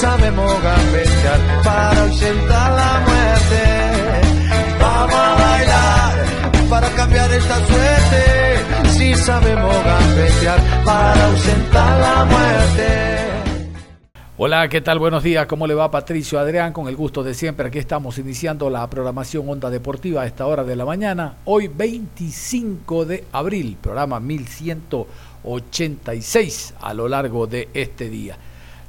[0.00, 3.62] Sabemos gambetear para ausentar la muerte.
[4.80, 6.24] Vamos a bailar
[6.70, 8.22] para cambiar esta suerte.
[8.96, 12.88] Si sabemos gambetear para ausentar la muerte.
[14.38, 14.98] Hola, ¿qué tal?
[14.98, 15.44] Buenos días.
[15.44, 16.72] ¿Cómo le va Patricio Adrián?
[16.72, 17.68] Con el gusto de siempre.
[17.68, 21.34] Aquí estamos iniciando la programación Onda Deportiva a esta hora de la mañana.
[21.44, 28.38] Hoy 25 de abril, programa 1186 a lo largo de este día.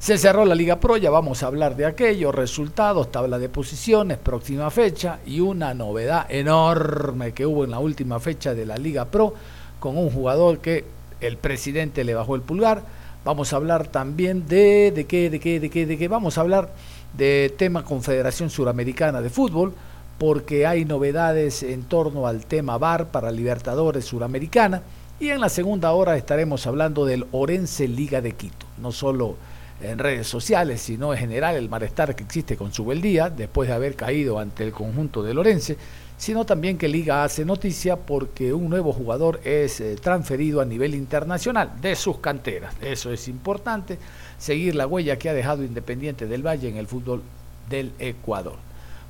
[0.01, 4.17] Se cerró la Liga Pro, ya vamos a hablar de aquello, resultados, tabla de posiciones,
[4.17, 9.05] próxima fecha y una novedad enorme que hubo en la última fecha de la Liga
[9.05, 9.35] Pro
[9.79, 10.85] con un jugador que
[11.19, 12.81] el presidente le bajó el pulgar.
[13.23, 16.07] Vamos a hablar también de, de qué, de qué, de qué, de qué.
[16.07, 16.73] Vamos a hablar
[17.15, 19.71] de tema Confederación Suramericana de Fútbol,
[20.17, 24.81] porque hay novedades en torno al tema VAR para Libertadores Suramericana.
[25.19, 28.65] Y en la segunda hora estaremos hablando del Orense Liga de Quito.
[28.81, 29.35] No solo
[29.81, 33.75] en redes sociales, sino en general el malestar que existe con su día después de
[33.75, 35.77] haber caído ante el conjunto de Lorense,
[36.17, 40.93] sino también que Liga hace noticia porque un nuevo jugador es eh, transferido a nivel
[40.93, 42.75] internacional de sus canteras.
[42.81, 43.97] Eso es importante,
[44.37, 47.23] seguir la huella que ha dejado Independiente del Valle en el fútbol
[47.69, 48.57] del Ecuador.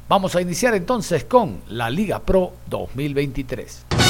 [0.08, 4.01] Vamos a iniciar entonces con la Liga Pro 2023.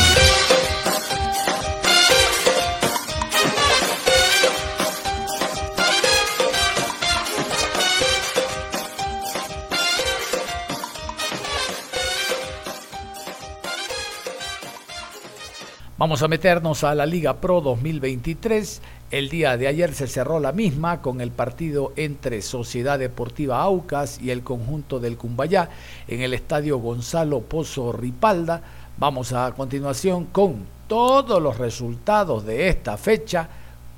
[16.01, 18.81] Vamos a meternos a la Liga Pro 2023.
[19.11, 24.19] El día de ayer se cerró la misma con el partido entre Sociedad Deportiva Aucas
[24.19, 25.69] y el conjunto del Cumbayá
[26.07, 28.63] en el estadio Gonzalo Pozo Ripalda.
[28.97, 33.47] Vamos a continuación con todos los resultados de esta fecha,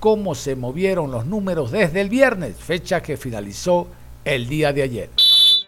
[0.02, 3.88] cómo se movieron los números desde el viernes, fecha que finalizó
[4.26, 5.10] el día de ayer.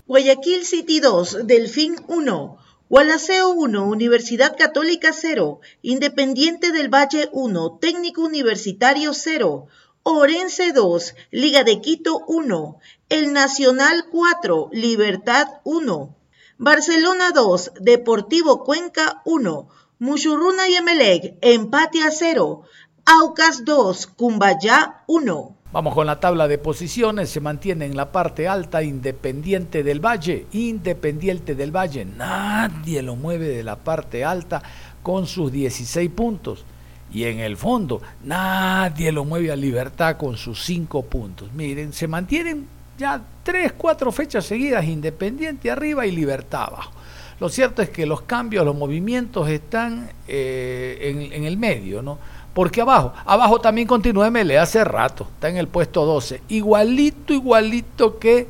[0.05, 2.64] Guayaquil City 2, Delfín 1.
[2.87, 9.65] Gualaceo 1, Universidad Católica 0, Independiente del Valle 1, Técnico Universitario 0,
[10.03, 12.77] Orense 2, Liga de Quito 1,
[13.09, 16.15] El Nacional 4, Libertad 1,
[16.59, 22.65] Barcelona 2, Deportivo Cuenca 1, Muchurruna y Emelec, empate a 0,
[23.05, 25.54] Aucas 2, Cumbayá 1.
[25.71, 30.45] Vamos con la tabla de posiciones, se mantiene en la parte alta Independiente del Valle,
[30.53, 34.61] Independiente del Valle, nadie lo mueve de la parte alta
[35.03, 36.63] con sus 16 puntos.
[37.11, 41.51] Y en el fondo, nadie lo mueve a Libertad con sus 5 puntos.
[41.53, 42.67] Miren, se mantienen
[42.97, 46.91] ya 3, 4 fechas seguidas Independiente arriba y Libertad abajo.
[47.39, 52.17] Lo cierto es que los cambios, los movimientos están eh, en, en el medio, ¿no?
[52.55, 58.17] Porque abajo, abajo también continúa MLE hace rato, está en el puesto 12, igualito, igualito
[58.17, 58.47] que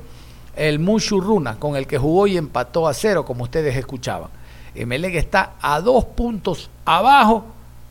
[0.56, 4.30] el Mushurruna, con el que jugó y empató a cero, como ustedes escuchaban.
[4.76, 7.46] MLE está a dos puntos abajo,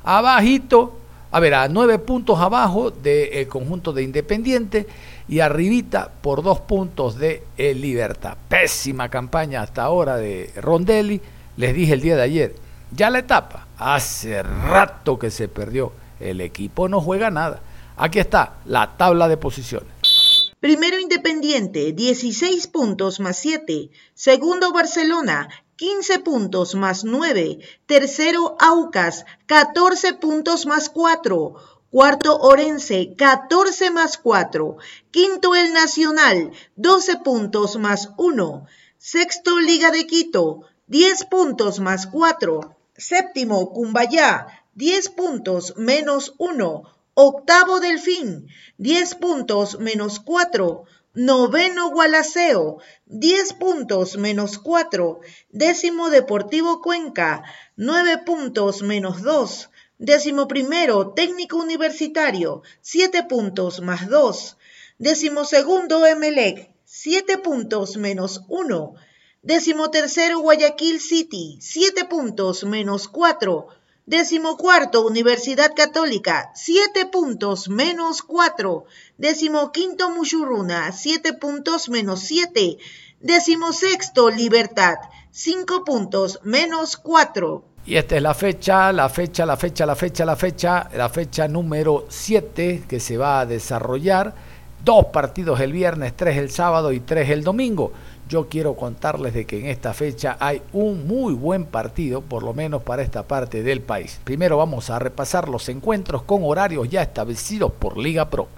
[0.04, 0.96] abajito,
[1.32, 4.86] a ver, a nueve puntos abajo del conjunto de Independiente
[5.26, 8.36] y arribita por dos puntos de el Libertad.
[8.48, 11.20] Pésima campaña hasta ahora de Rondelli,
[11.56, 12.54] les dije el día de ayer,
[12.92, 17.60] ya la etapa, hace rato que se perdió el equipo no juega nada.
[17.96, 19.88] Aquí está la tabla de posiciones.
[20.60, 23.90] Primero Independiente, 16 puntos más 7.
[24.14, 27.58] Segundo Barcelona, 15 puntos más 9.
[27.86, 31.54] Tercero Aucas, 14 puntos más 4.
[31.90, 34.76] Cuarto Orense, 14 más 4.
[35.10, 38.66] Quinto El Nacional, 12 puntos más 1.
[38.98, 42.74] Sexto Liga de Quito, 10 puntos más 4.
[42.96, 46.82] Séptimo Cumbayá, 10 puntos menos 1.
[47.14, 48.48] Octavo Delfín,
[48.78, 50.84] 10 puntos menos 4.
[51.14, 55.20] Noveno Gualaceo, 10 puntos menos 4.
[55.50, 57.44] Décimo Deportivo Cuenca,
[57.76, 59.70] 9 puntos menos 2.
[59.98, 64.56] Décimo primero Técnico Universitario, 7 puntos más 2.
[64.98, 68.94] Decimosegundo Emelec, 7 puntos menos 1.
[69.42, 73.68] Decimotercero Guayaquil City, 7 puntos menos 4.
[74.06, 78.84] Decimocuarto Universidad Católica, 7 puntos menos 4.
[79.16, 82.76] Decimoquinto Muchurruna, 7 puntos menos 7.
[83.20, 84.96] Decimosexto Libertad,
[85.30, 87.64] 5 puntos menos 4.
[87.86, 91.48] Y esta es la fecha, la fecha, la fecha, la fecha, la fecha, la fecha
[91.48, 94.34] número 7 que se va a desarrollar.
[94.84, 97.92] Dos partidos el viernes, tres el sábado y tres el domingo.
[98.34, 102.52] Yo quiero contarles de que en esta fecha hay un muy buen partido, por lo
[102.52, 104.18] menos para esta parte del país.
[104.24, 108.48] Primero vamos a repasar los encuentros con horarios ya establecidos por Liga Pro.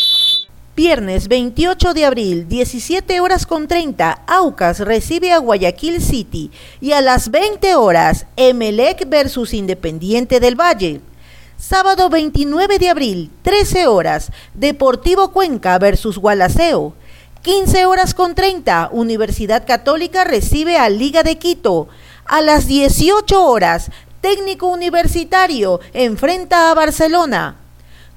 [0.74, 6.50] Viernes 28 de abril, 17 horas con 30, Aucas recibe a Guayaquil City
[6.80, 11.02] y a las 20 horas, Emelec versus Independiente del Valle.
[11.58, 16.94] Sábado 29 de abril, 13 horas, Deportivo Cuenca versus Gualaceo.
[17.46, 21.86] 15 horas con 30, Universidad Católica recibe a Liga de Quito.
[22.24, 27.54] A las 18 horas, Técnico Universitario enfrenta a Barcelona.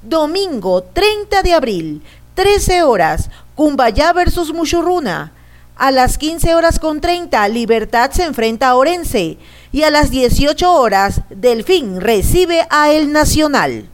[0.02, 2.02] Domingo 30 de abril,
[2.34, 5.30] 13 horas, Cumbayá versus Muchurruna.
[5.76, 9.38] A las 15 horas con 30, Libertad se enfrenta a Orense.
[9.70, 13.88] Y a las 18 horas, Delfín recibe a El Nacional.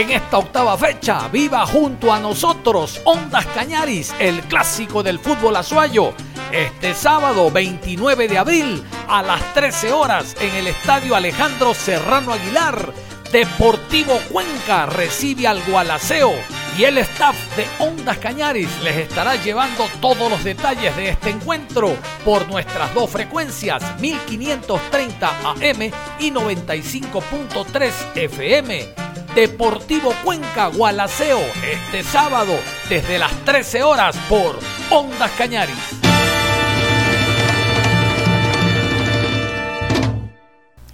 [0.00, 6.14] En esta octava fecha, viva junto a nosotros Ondas Cañaris, el clásico del fútbol azuayo.
[6.50, 12.94] Este sábado 29 de abril a las 13 horas en el Estadio Alejandro Serrano Aguilar
[13.30, 16.32] Deportivo Cuenca recibe al Gualaceo
[16.78, 21.94] y el staff de Ondas Cañaris les estará llevando todos los detalles de este encuentro
[22.24, 29.09] por nuestras dos frecuencias 1530 AM y 95.3 FM.
[29.34, 32.52] Deportivo Cuenca Gualaceo este sábado
[32.88, 34.58] desde las 13 horas por
[34.90, 36.00] Ondas Cañaris.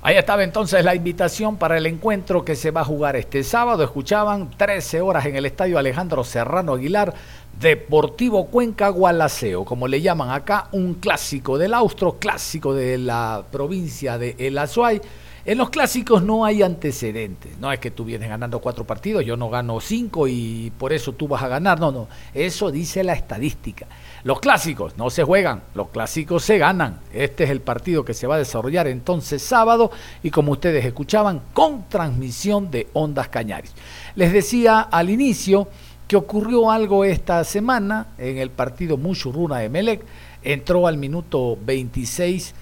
[0.03, 3.83] Ahí estaba entonces la invitación para el encuentro que se va a jugar este sábado.
[3.83, 7.15] Escuchaban 13 horas en el estadio Alejandro Serrano Aguilar,
[7.59, 14.19] Deportivo Cuenca Gualaceo, como le llaman acá, un clásico del Austro, clásico de la provincia
[14.19, 15.01] de El Azuay.
[15.47, 17.57] En los clásicos no hay antecedentes.
[17.59, 21.13] No es que tú vienes ganando cuatro partidos, yo no gano cinco y por eso
[21.13, 21.79] tú vas a ganar.
[21.79, 22.09] No, no.
[22.35, 23.87] Eso dice la estadística.
[24.25, 26.99] Los clásicos no se juegan, los clásicos se ganan.
[27.13, 31.41] Este es el partido que se va a desarrollar entonces sábado y como ustedes escuchaban,
[31.53, 33.73] con transmisión de Ondas Cañaris.
[34.17, 35.69] Les decía al inicio
[36.09, 40.05] que ocurrió algo esta semana en el partido Muchurruna de Melec.
[40.43, 42.53] Entró al minuto 26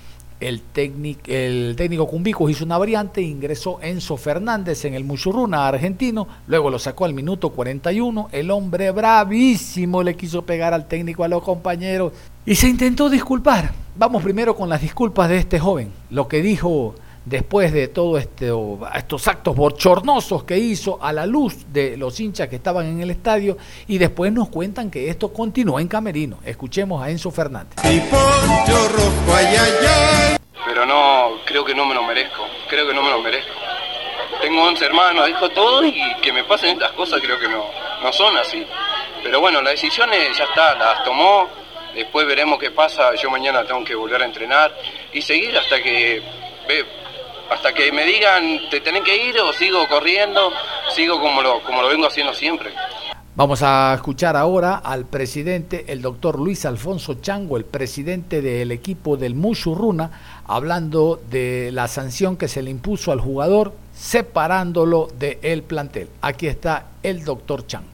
[0.45, 6.29] el técnico, el técnico Cumbicos hizo una variante, ingresó Enzo Fernández en el Muchurruna argentino,
[6.47, 11.29] luego lo sacó al minuto 41, el hombre bravísimo le quiso pegar al técnico a
[11.29, 12.13] los compañeros
[12.45, 13.73] y se intentó disculpar.
[13.97, 16.95] Vamos primero con las disculpas de este joven, lo que dijo
[17.25, 18.51] después de todos este,
[18.95, 23.11] estos actos bochornosos que hizo a la luz de los hinchas que estaban en el
[23.11, 23.57] estadio
[23.87, 26.39] y después nos cuentan que esto continuó en Camerino.
[26.45, 27.77] Escuchemos a Enzo Fernández.
[30.87, 33.53] No, creo que no me lo merezco, creo que no me lo merezco.
[34.41, 37.65] Tengo 11 hermanos, dijo todo y que me pasen estas cosas creo que no,
[38.03, 38.67] no son así.
[39.23, 41.49] Pero bueno, las decisiones ya está, las tomó,
[41.95, 44.75] después veremos qué pasa, yo mañana tengo que volver a entrenar
[45.13, 46.23] y seguir hasta que
[47.51, 50.53] hasta que me digan, te tenés que ir o sigo corriendo,
[50.95, 52.73] sigo como lo, como lo vengo haciendo siempre.
[53.37, 59.17] Vamos a escuchar ahora al presidente, el doctor Luis Alfonso Chango, el presidente del equipo
[59.17, 66.09] del Mushurruna, hablando de la sanción que se le impuso al jugador separándolo del plantel.
[66.21, 67.91] Aquí está el doctor Chango.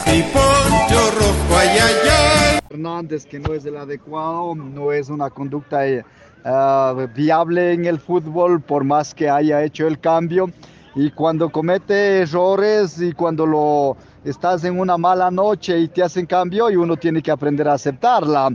[2.71, 6.05] Hernández, que no es el adecuado, no es una conducta eh,
[6.43, 10.51] Ah, viable en el fútbol por más que haya hecho el cambio.
[10.95, 16.27] Y cuando comete errores y cuando lo estás en una mala noche y te hacen
[16.27, 18.51] cambio y uno tiene que aprender a aceptarla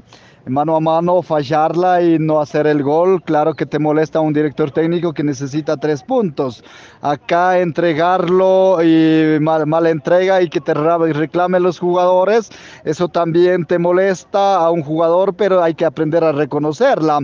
[0.48, 4.70] mano a mano fallarla y no hacer el gol, claro que te molesta un director
[4.70, 6.64] técnico que necesita tres puntos.
[7.02, 12.52] Acá entregarlo y mal, mala entrega y que te reclamen los jugadores,
[12.84, 17.20] eso también te molesta a un jugador, pero hay que aprender a reconocerla.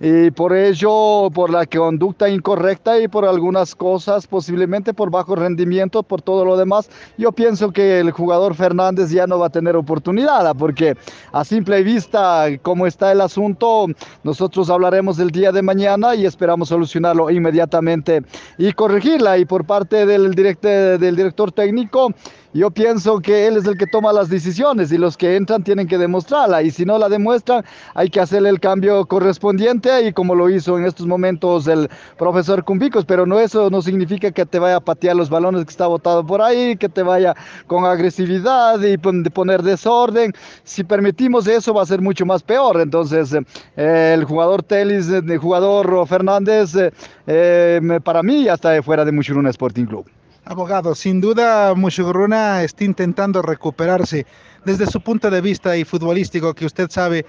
[0.00, 6.02] Y por ello, por la conducta incorrecta y por algunas cosas, posiblemente por bajo rendimiento,
[6.02, 9.76] por todo lo demás, yo pienso que el jugador Fernández ya no va a tener
[9.76, 10.94] oportunidad, porque
[11.32, 13.86] a simple vista cómo está el asunto.
[14.24, 18.24] Nosotros hablaremos el día de mañana y esperamos solucionarlo inmediatamente
[18.58, 19.38] y corregirla.
[19.38, 22.12] Y por parte del, del director técnico,
[22.56, 25.86] yo pienso que él es el que toma las decisiones y los que entran tienen
[25.86, 30.34] que demostrarla y si no la demuestran hay que hacerle el cambio correspondiente y como
[30.34, 34.58] lo hizo en estos momentos el profesor Cumbicos, pero no eso no significa que te
[34.58, 37.34] vaya a patear los balones que está botado por ahí, que te vaya
[37.66, 40.32] con agresividad y poner desorden.
[40.64, 42.80] Si permitimos eso va a ser mucho más peor.
[42.80, 43.36] Entonces
[43.76, 46.92] eh, el jugador Telis, el jugador Fernández, eh,
[47.26, 50.06] eh, para mí ya está fuera de Muchuruna Sporting Club.
[50.48, 54.26] Abogado, sin duda Muchuruna está intentando recuperarse
[54.64, 57.26] desde su punto de vista y futbolístico que usted sabe.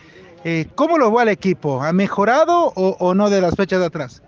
[0.75, 1.81] ¿Cómo lo va el equipo?
[1.81, 4.21] ¿Ha mejorado o, o no de las fechas de atrás?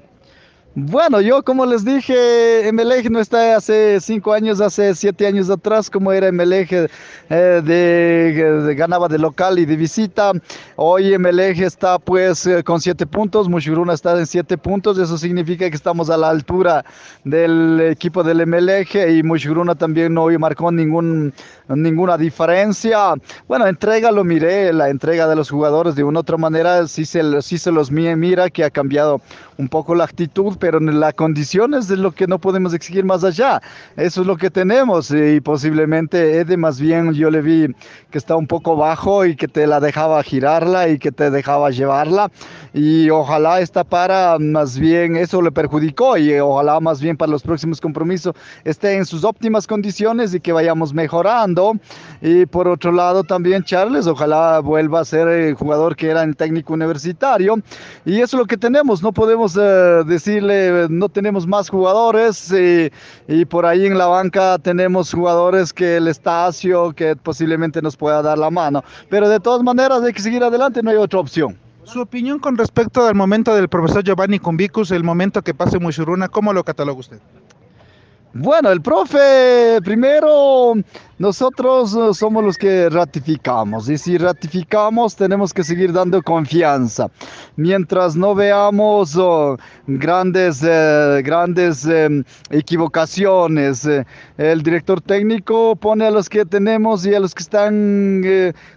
[0.75, 5.89] Bueno, yo como les dije, Emelec no está hace cinco años, hace siete años atrás,
[5.89, 10.31] como era Emelec, eh, de, ganaba de local y de visita.
[10.75, 15.67] Hoy Emelec está pues eh, con siete puntos, Mushuruna está en siete puntos, eso significa
[15.67, 16.85] que estamos a la altura
[17.23, 23.15] del equipo del Emelec y Mushuruna también no marcó ninguna diferencia.
[23.47, 27.41] Bueno, entrega lo miré, la entrega de los jugadores de una otra manera, sí se,
[27.41, 29.19] sí se los mira que ha cambiado
[29.57, 33.23] un poco la actitud, pero la condición es de lo que no podemos exigir más
[33.23, 33.61] allá.
[33.95, 37.67] Eso es lo que tenemos y posiblemente Ede más bien yo le vi
[38.11, 41.69] que está un poco bajo y que te la dejaba girarla y que te dejaba
[41.69, 42.29] llevarla
[42.73, 47.43] y ojalá esta para más bien eso le perjudicó y ojalá más bien para los
[47.43, 51.73] próximos compromisos esté en sus óptimas condiciones y que vayamos mejorando.
[52.21, 56.33] Y por otro lado también Charles, ojalá vuelva a ser el jugador que era en
[56.33, 57.55] técnico universitario
[58.05, 60.03] y eso es lo que tenemos, no podemos eh,
[60.89, 62.53] no tenemos más jugadores
[63.27, 68.21] y, por ahí en la banca tenemos jugadores que el Estacio, que posiblemente nos pueda
[68.21, 68.83] dar la mano.
[69.09, 71.57] Pero de todas maneras hay que seguir adelante, no hay otra opción.
[71.83, 76.27] Su opinión con respecto al momento del profesor Giovanni Cumbicus, el momento que pase Mushuruna,
[76.27, 77.19] ¿cómo lo cataloga usted?
[78.33, 80.75] Bueno, el profe, primero,
[81.19, 87.11] nosotros eh, somos los que ratificamos y si ratificamos tenemos que seguir dando confianza.
[87.57, 94.05] Mientras no veamos oh, grandes, eh, grandes em, equivocaciones, eh,
[94.37, 98.23] el director técnico pone a los que tenemos y a los que están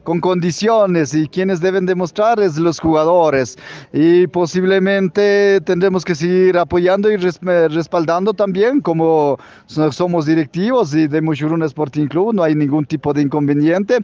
[0.02, 3.56] con condiciones y quienes deben demostrar es los jugadores
[3.92, 11.66] y posiblemente tendremos que seguir apoyando y respaldando también como somos directivos y de Mushuruna
[11.66, 13.98] Sporting Club, no hay ningún tipo de inconveniente.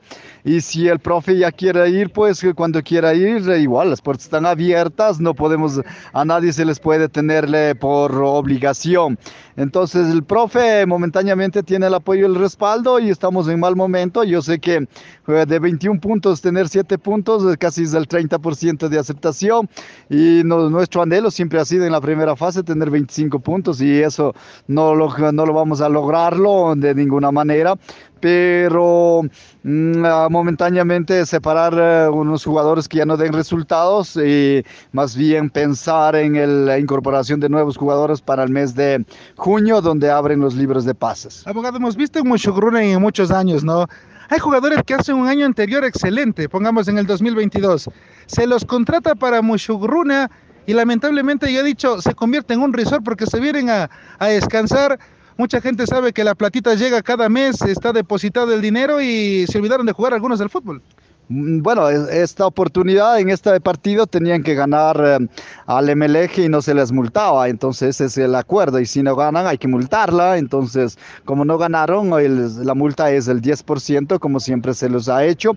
[0.45, 4.47] Y si el profe ya quiere ir, pues cuando quiera ir, igual las puertas están
[4.47, 5.81] abiertas, no podemos,
[6.13, 9.19] a nadie se les puede tenerle por obligación.
[9.57, 14.23] Entonces el profe momentáneamente tiene el apoyo y el respaldo y estamos en mal momento.
[14.23, 14.87] Yo sé que
[15.27, 19.69] eh, de 21 puntos tener 7 puntos casi es el 30% de aceptación
[20.09, 24.33] y nuestro anhelo siempre ha sido en la primera fase tener 25 puntos y eso
[24.69, 27.75] no lo, no lo vamos a lograrlo de ninguna manera
[28.21, 29.23] pero
[29.63, 36.17] mm, momentáneamente separar eh, unos jugadores que ya no den resultados y más bien pensar
[36.17, 39.05] en la incorporación de nuevos jugadores para el mes de
[39.37, 41.47] junio, donde abren los libros de pases.
[41.47, 43.87] Abogado, hemos visto en Mushugrunen en muchos años, ¿no?
[44.31, 47.89] Hay jugadores que hacen un año anterior excelente, pongamos en el 2022.
[48.27, 50.31] Se los contrata para Mushugruna
[50.67, 54.27] y lamentablemente, ya he dicho, se convierte en un resort porque se vienen a, a
[54.27, 54.99] descansar
[55.39, 59.59] Mucha gente sabe que la platita llega cada mes, está depositado el dinero y se
[59.59, 60.83] olvidaron de jugar algunos del fútbol.
[61.29, 65.29] Mm, bueno, esta oportunidad en este partido tenían que ganar eh,
[65.67, 69.15] al MLG y no se les multaba, entonces ese es el acuerdo y si no
[69.15, 74.75] ganan hay que multarla, entonces como no ganaron, la multa es el 10% como siempre
[74.75, 75.57] se los ha hecho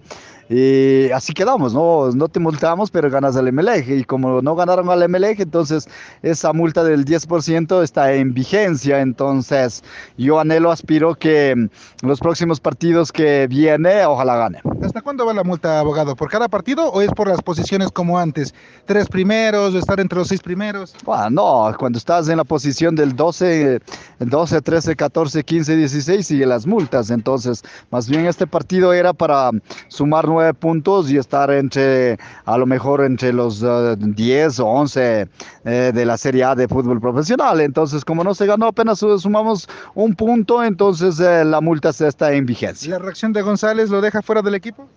[0.53, 2.11] y así quedamos, ¿no?
[2.11, 3.99] No te multamos, pero ganas al MLG.
[3.99, 5.87] Y como no ganaron al MLG, entonces
[6.23, 8.99] esa multa del 10% está en vigencia.
[8.99, 9.81] Entonces
[10.17, 11.69] yo anhelo, aspiro que
[12.03, 14.59] los próximos partidos que viene, ojalá gane.
[14.83, 16.17] ¿Hasta cuándo va la multa, abogado?
[16.17, 18.53] ¿Por cada partido o es por las posiciones como antes?
[18.85, 20.93] ¿Tres primeros o estar entre los seis primeros?
[21.05, 23.79] Bueno, no, cuando estás en la posición del 12,
[24.19, 27.09] 12, 13, 14, 15, 16, sigue las multas.
[27.09, 29.51] Entonces, más bien este partido era para
[29.87, 35.29] sumar nueve puntos y estar entre, a lo mejor entre los 10 eh, o 11
[35.65, 37.61] eh, de la Serie A de fútbol profesional.
[37.61, 42.45] Entonces, como no se ganó, apenas sumamos un punto, entonces eh, la multa está en
[42.45, 42.91] vigencia.
[42.91, 44.87] ¿La reacción de González lo deja fuera del equipo?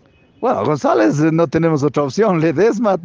[0.45, 2.99] Bueno, González eh, no tenemos otra opción, Ledesma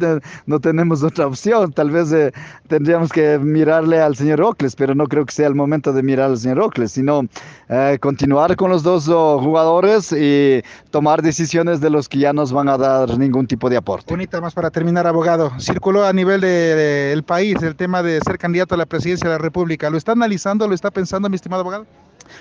[0.44, 2.32] no tenemos otra opción, tal vez eh,
[2.68, 6.28] tendríamos que mirarle al señor Ocles, pero no creo que sea el momento de mirar
[6.28, 7.22] al señor Ocles, sino
[7.70, 12.52] eh, continuar con los dos oh, jugadores y tomar decisiones de los que ya nos
[12.52, 14.12] van a dar ningún tipo de aporte.
[14.12, 15.50] Bonita más para terminar, abogado.
[15.58, 19.42] Circuló a nivel del país el tema de ser candidato a la presidencia de la
[19.42, 19.88] República.
[19.88, 21.86] ¿Lo está analizando, lo está pensando, mi estimado abogado?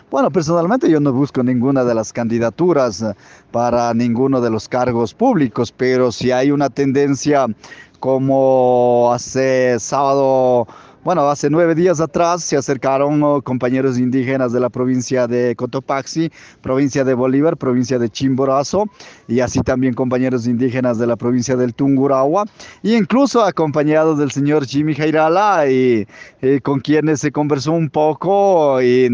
[0.09, 3.13] Bueno, personalmente yo no busco ninguna de las candidaturas eh,
[3.51, 7.47] para ninguno de los cargos públicos, pero si hay una tendencia
[7.99, 10.67] como hace sábado
[11.03, 16.29] bueno, hace nueve días atrás se acercaron oh, compañeros indígenas de la provincia de Cotopaxi,
[16.61, 18.85] provincia de Bolívar, provincia de Chimborazo,
[19.27, 22.45] y así también compañeros indígenas de la provincia del Tungurahua,
[22.83, 26.05] e incluso acompañados del señor Jimmy Jairala, y,
[26.63, 29.09] con quienes se conversó un poco, y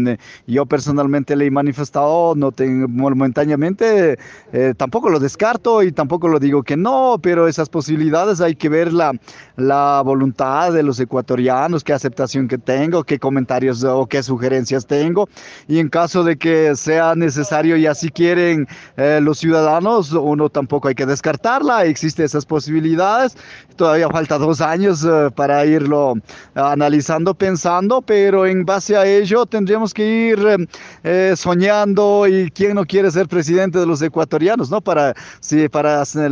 [0.46, 4.18] yo personalmente le he manifestado, no tengo, momentáneamente,
[4.52, 8.68] eh, tampoco lo descarto y tampoco lo digo que no, pero esas posibilidades hay que
[8.68, 9.12] ver la,
[9.56, 15.28] la voluntad de los ecuatorianos, qué aceptación que tengo, qué comentarios o qué sugerencias tengo.
[15.68, 18.66] Y en caso de que sea necesario y así quieren
[18.96, 23.36] eh, los ciudadanos, uno tampoco hay que descartarla, existen esas posibilidades.
[23.76, 26.14] Todavía falta dos años eh, para irlo
[26.54, 30.68] analizando, pensando, pero en base a ello tendríamos que ir
[31.04, 34.80] eh, soñando y quién no quiere ser presidente de los ecuatorianos, ¿no?
[34.80, 36.30] Para, sí, para hacer,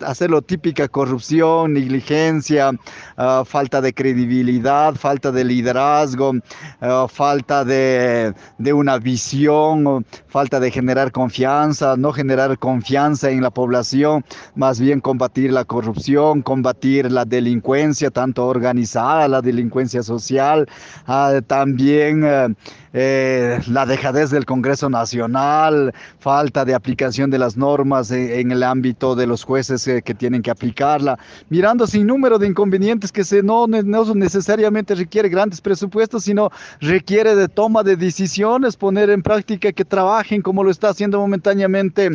[0.00, 2.70] hacerlo típica corrupción, negligencia,
[3.16, 6.34] ah, falta de credibilidad falta de liderazgo,
[6.80, 8.34] eh, falta de,
[8.72, 14.24] una visión, falta de generar confianza, no generar confianza en la población,
[14.54, 20.68] más bien combatir la corrupción, combatir la delincuencia, tanto organizada, la delincuencia social,
[21.06, 22.24] ah, también...
[22.24, 22.54] Eh,
[22.96, 29.16] eh, la dejadez del Congreso Nacional, falta de aplicación de las normas en, el ámbito
[29.16, 31.18] de los jueces eh, que tienen que aplicarla,
[31.50, 37.34] mirando sin número de inconvenientes que se no, no necesariamente requiere grandes presupuestos, sino requiere
[37.34, 42.10] de toma de decisiones, poner en práctica que trabajen como lo está haciendo momentáneamente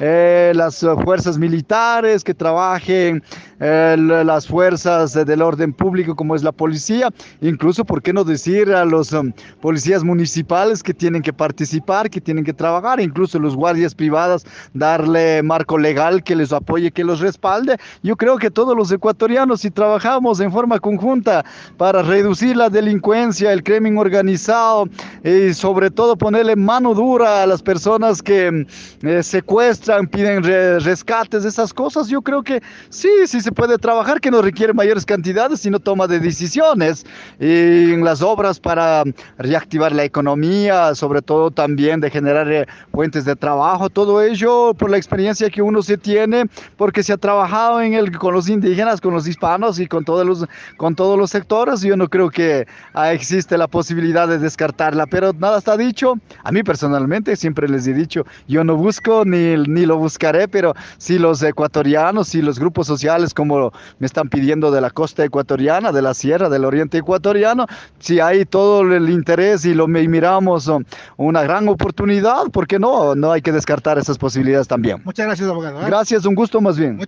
[0.00, 3.22] eh, las fuerzas militares, que trabajen
[3.60, 8.72] eh, las fuerzas del orden público como es la policía, incluso, ¿por qué no decir
[8.72, 13.56] a los um, policías municipales que tienen que participar, que tienen que trabajar, incluso los
[13.56, 17.76] guardias privadas, darle marco legal que les apoye, que los respalde?
[18.02, 21.44] Yo creo que todos los ecuatorianos, si trabajamos en forma conjunta
[21.76, 24.88] para reducir la delincuencia, el crimen organizado
[25.24, 28.66] y sobre todo ponerle mano dura a las personas que
[29.02, 34.30] eh, secuestran, piden rescates, esas cosas, yo creo que sí, sí se puede trabajar, que
[34.30, 37.04] no requiere mayores cantidades, sino toma de decisiones.
[37.40, 39.04] Y en las obras para
[39.38, 44.90] reactivar la economía, sobre todo también de generar eh, fuentes de trabajo, todo ello por
[44.90, 46.44] la experiencia que uno se tiene,
[46.76, 50.26] porque se ha trabajado en el, con los indígenas, con los hispanos y con todos
[50.26, 50.46] los,
[50.76, 55.32] con todos los sectores, yo no creo que ah, existe la posibilidad de descartarla, pero
[55.32, 59.77] nada está dicho, a mí personalmente siempre les he dicho, yo no busco ni, ni
[59.86, 64.80] lo buscaré, pero si los ecuatorianos, y los grupos sociales como me están pidiendo de
[64.80, 67.66] la costa ecuatoriana, de la sierra, del oriente ecuatoriano,
[67.98, 70.84] si hay todo el interés y lo miramos um,
[71.16, 73.14] una gran oportunidad, ¿por qué no?
[73.14, 75.02] No hay que descartar esas posibilidades también.
[75.04, 75.80] Muchas gracias, abogado.
[75.80, 75.86] ¿eh?
[75.86, 76.98] Gracias, un gusto más bien.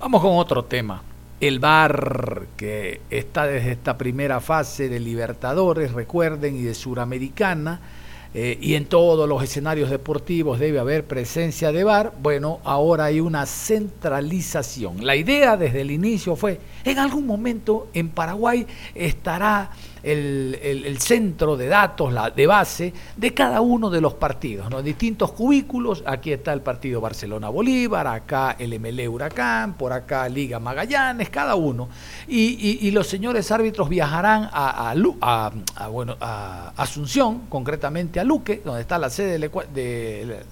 [0.00, 1.02] Vamos con otro tema.
[1.40, 7.80] El VAR, que está desde esta primera fase de Libertadores, recuerden, y de Suramericana,
[8.34, 13.20] eh, y en todos los escenarios deportivos debe haber presencia de VAR, bueno, ahora hay
[13.20, 15.06] una centralización.
[15.06, 18.66] La idea desde el inicio fue, en algún momento en Paraguay
[18.96, 19.70] estará
[20.04, 24.82] el, centro de datos, la de base de cada uno de los partidos, ¿no?
[24.82, 31.30] distintos cubículos, aquí está el partido Barcelona-Bolívar, acá el MLE Huracán, por acá Liga Magallanes,
[31.30, 31.88] cada uno.
[32.28, 38.98] Y, los señores árbitros viajarán a, a, bueno, a Asunción, concretamente a Luque, donde está
[38.98, 40.44] la sede de,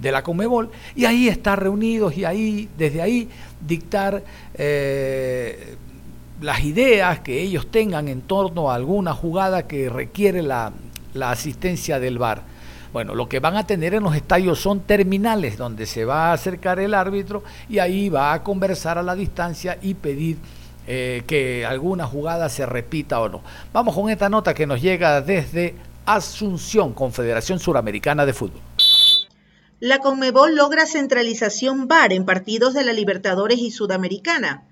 [0.00, 3.28] de la Comebol, y ahí estar reunidos y ahí, desde ahí,
[3.66, 4.22] dictar
[4.54, 5.76] eh,
[6.40, 10.72] las ideas que ellos tengan en torno a alguna jugada que requiere la,
[11.20, 12.42] asistencia del VAR.
[12.92, 16.32] Bueno, lo que van a tener en los estadios son terminales donde se va a
[16.32, 20.38] acercar el árbitro y ahí va a conversar a la distancia y pedir
[20.86, 23.42] eh, que alguna jugada se repita o no.
[23.72, 25.74] Vamos con esta nota que nos llega desde
[26.06, 28.62] Asunción, Confederación Suramericana de Fútbol.
[29.80, 34.67] La Conmebol logra centralización VAR en partidos de la Libertadores y Sudamericana.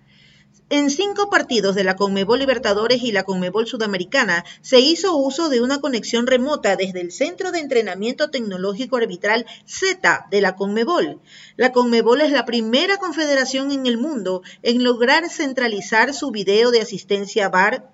[0.69, 5.61] En cinco partidos de la Conmebol Libertadores y la Conmebol Sudamericana se hizo uso de
[5.61, 11.21] una conexión remota desde el Centro de Entrenamiento Tecnológico Arbitral Z de la Conmebol.
[11.55, 16.81] La Conmebol es la primera confederación en el mundo en lograr centralizar su video de
[16.81, 17.93] asistencia VAR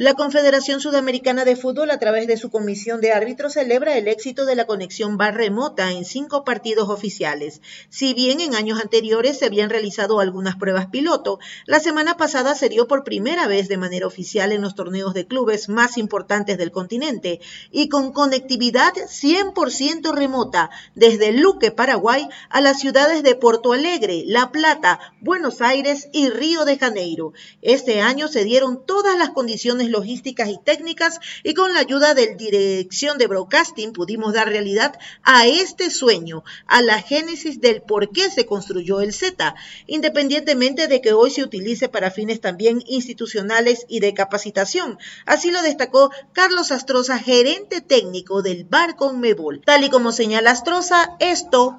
[0.00, 4.44] La Confederación Sudamericana de Fútbol, a través de su comisión de árbitros, celebra el éxito
[4.44, 7.60] de la conexión bar remota en cinco partidos oficiales.
[7.88, 12.68] Si bien en años anteriores se habían realizado algunas pruebas piloto, la semana pasada se
[12.68, 16.70] dio por primera vez de manera oficial en los torneos de clubes más importantes del
[16.70, 17.40] continente
[17.72, 24.52] y con conectividad 100% remota desde Luque, Paraguay, a las ciudades de Porto Alegre, La
[24.52, 27.32] Plata, Buenos Aires y Río de Janeiro.
[27.62, 32.34] Este año se dieron todas las condiciones logísticas y técnicas y con la ayuda de
[32.34, 38.30] dirección de broadcasting pudimos dar realidad a este sueño, a la génesis del por qué
[38.30, 39.54] se construyó el Z,
[39.86, 44.98] independientemente de que hoy se utilice para fines también institucionales y de capacitación.
[45.26, 49.62] Así lo destacó Carlos Astroza, gerente técnico del Bar Mebol.
[49.64, 51.78] Tal y como señala Astroza, esto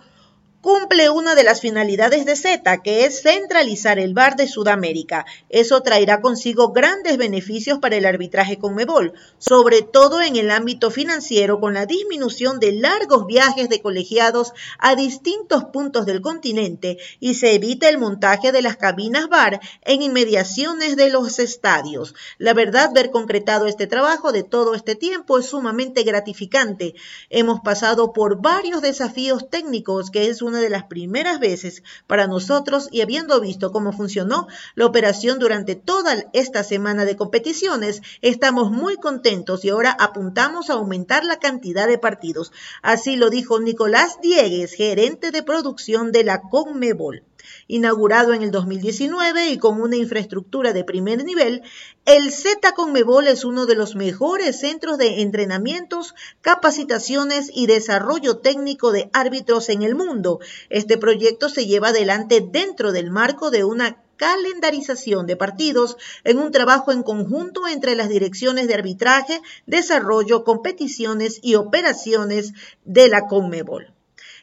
[0.62, 5.26] cumple una de las finalidades de Z, que es centralizar el VAR de Sudamérica.
[5.50, 10.91] Eso traerá consigo grandes beneficios para el arbitraje con Mebol, sobre todo en el ámbito
[10.91, 17.36] financiero con la disminución de largos viajes de colegiados a distintos puntos del continente y
[17.36, 22.15] se evita el montaje de las cabinas VAR en inmediaciones de los estadios.
[22.38, 26.95] La verdad, ver concretado este trabajo de todo este tiempo es sumamente gratificante.
[27.30, 32.90] Hemos pasado por varios desafíos técnicos que es una de las primeras veces para nosotros
[32.92, 38.98] y habiendo visto cómo funcionó la operación durante toda esta semana de competiciones, estamos muy
[38.98, 42.52] contentos y ahora apuntamos a aumentar la cantidad de partidos.
[42.82, 47.29] Así lo dijo Nicolás Diegues, gerente de producción de la Conmebol.
[47.67, 51.62] Inaugurado en el 2019 y con una infraestructura de primer nivel,
[52.06, 58.91] el Z Conmebol es uno de los mejores centros de entrenamientos, capacitaciones y desarrollo técnico
[58.91, 60.39] de árbitros en el mundo.
[60.69, 66.52] Este proyecto se lleva adelante dentro del marco de una calendarización de partidos en un
[66.52, 73.93] trabajo en conjunto entre las direcciones de arbitraje, desarrollo, competiciones y operaciones de la Conmebol.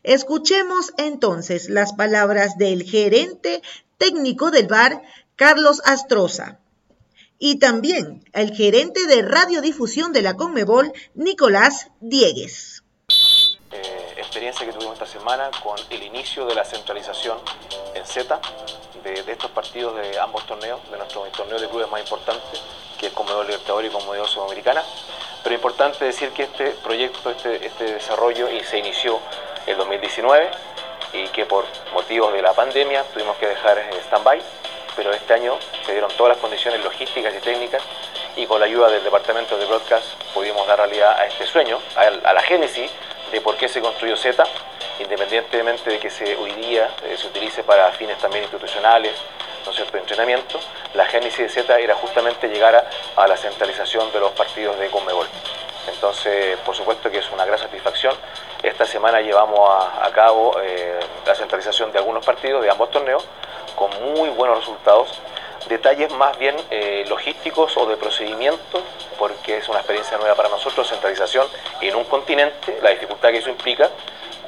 [0.07, 3.61] Escuchemos entonces las palabras del gerente
[3.99, 5.03] técnico del bar,
[5.35, 6.61] Carlos Astroza,
[7.41, 12.85] y también el gerente de radiodifusión de la Conmebol, Nicolás Diegues.
[13.73, 17.39] Eh, experiencia que tuvimos esta semana con el inicio de la centralización
[17.97, 18.41] en Z
[19.03, 22.47] de, estos partidos de ambos torneos, de nuestro torneo de clubes más importante,
[22.97, 24.85] que es Conmebol Libertadores y Conmebol Sudamericana.
[25.43, 29.19] Pero es importante decir que este proyecto, este, este desarrollo, y se inició
[29.67, 30.51] el 2019
[31.13, 34.41] y que por motivos de la pandemia tuvimos que dejar en stand-by,
[34.95, 37.83] pero este año se dieron todas las condiciones logísticas y técnicas
[38.37, 42.33] y con la ayuda del departamento de broadcast pudimos dar realidad a este sueño, a,
[42.33, 42.91] la génesis
[43.33, 44.45] de por qué se construyó Z,
[45.01, 49.15] independientemente de que se, hoy día eh, se utilice para fines también institucionales,
[49.65, 50.61] ¿no es cierto?, entrenamiento,
[50.95, 54.89] la génesis de Z era justamente llegar a, a la centralización de los partidos de
[54.89, 55.27] Conmebol.
[55.89, 58.15] Entonces, por supuesto que es una gran satisfacción.
[58.67, 59.61] Esta semana llevamos
[60.03, 63.25] a, cabo eh, la centralización de algunos partidos de ambos torneos
[63.77, 65.21] con muy buenos resultados.
[65.69, 68.83] Detalles más bien eh, logísticos o de procedimiento,
[69.21, 71.47] porque es una experiencia nueva para nosotros, centralización
[71.81, 73.89] en un continente, la dificultad que eso implica,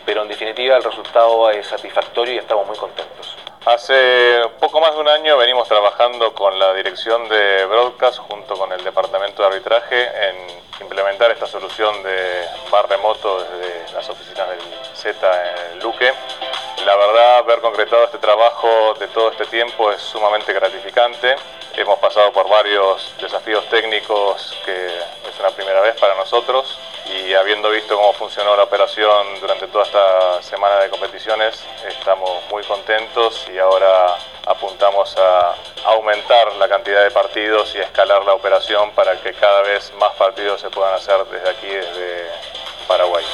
[0.09, 3.37] pero en definitiva el resultado es satisfactorio y estamos muy contentos.
[3.67, 8.73] Hace poco más de un año venimos trabajando con la dirección de Broadcast junto con
[8.73, 10.37] el departamento de arbitraje en
[10.81, 14.61] implementar esta solución de bar remoto desde las oficinas del
[14.95, 16.11] Z en Luque.
[16.87, 21.37] La verdad, haber concretado este trabajo de todo este tiempo es sumamente gratificante.
[21.77, 26.79] Hemos pasado por varios desafíos técnicos que es una primera vez para nosotros
[27.11, 32.63] y habiendo visto cómo funcionó la operación durante toda esta semana de competiciones, estamos muy
[32.65, 34.17] contentos y ahora
[34.47, 39.93] apuntamos a aumentar la cantidad de partidos y escalar la operación para que cada vez
[39.99, 42.31] más partidos se puedan hacer desde aquí, desde
[42.87, 43.25] Paraguay.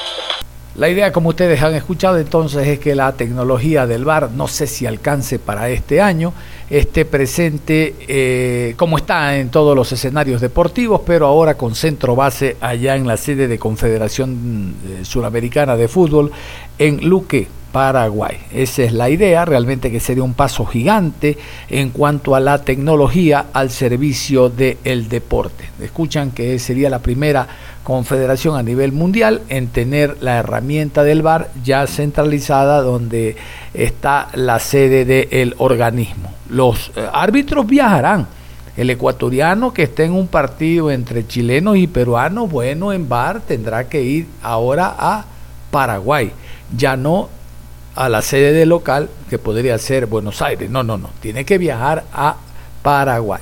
[0.77, 4.67] La idea, como ustedes han escuchado entonces, es que la tecnología del VAR, no sé
[4.67, 6.33] si alcance para este año,
[6.69, 12.57] esté presente eh, como está en todos los escenarios deportivos, pero ahora con centro base
[12.59, 16.33] allá en la sede de Confederación eh, Suramericana de Fútbol
[16.77, 18.37] en Luque, Paraguay.
[18.53, 21.37] Esa es la idea, realmente que sería un paso gigante
[21.69, 25.65] en cuanto a la tecnología al servicio del deporte.
[25.81, 27.45] Escuchan que sería la primera
[27.83, 33.35] confederación a nivel mundial en tener la herramienta del VAR ya centralizada donde
[33.73, 36.31] está la sede del organismo.
[36.49, 38.25] Los eh, árbitros viajarán.
[38.77, 43.89] El ecuatoriano que esté en un partido entre chilenos y peruanos, bueno, en VAR tendrá
[43.89, 45.25] que ir ahora a
[45.71, 46.31] Paraguay.
[46.73, 47.35] Ya no
[47.95, 50.69] a la sede del local, que podría ser Buenos Aires.
[50.69, 51.09] No, no, no.
[51.21, 52.35] Tiene que viajar a
[52.83, 53.41] Paraguay.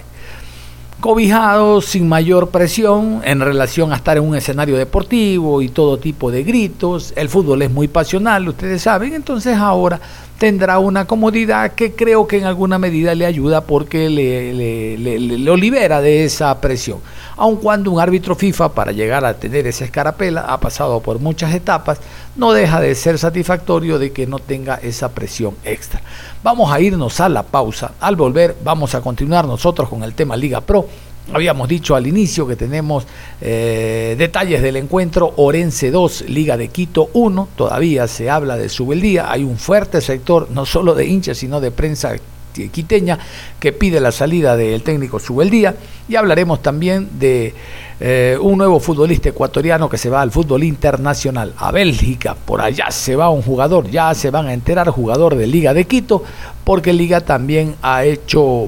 [1.03, 6.31] cobijados sin mayor presión en relación a estar en un escenario deportivo y todo tipo
[6.31, 7.11] de gritos.
[7.17, 9.99] El fútbol es muy pasional, ustedes saben, entonces ahora
[10.37, 14.97] tendrá una comodidad que creo que en alguna medida le ayuda porque le,
[15.39, 16.99] lo libera de esa presión.
[17.38, 21.54] Aun cuando un árbitro FIFA para llegar a tener esa escarapela ha pasado por muchas
[21.54, 22.00] etapas,
[22.36, 26.02] no deja de ser satisfactorio de que no tenga esa presión extra.
[26.43, 27.93] Vamos a irnos a la pausa.
[28.00, 30.88] Al volver vamos a continuar nosotros con el tema Liga Pro.
[31.32, 33.06] Habíamos dicho al inicio que tenemos
[33.39, 37.48] eh, detalles del encuentro Orense 2, Liga de Quito 1.
[37.56, 39.32] Todavía se habla de subeldía.
[39.32, 42.13] Hay un fuerte sector, no solo de hinchas, sino de prensa
[42.53, 43.19] quiteña,
[43.59, 45.75] que pide la salida del técnico Subeldía.
[46.07, 47.53] Y hablaremos también de
[47.99, 52.35] eh, un nuevo futbolista ecuatoriano que se va al fútbol internacional, a Bélgica.
[52.35, 55.85] Por allá se va un jugador, ya se van a enterar, jugador de Liga de
[55.85, 56.23] Quito,
[56.63, 58.67] porque Liga también ha hecho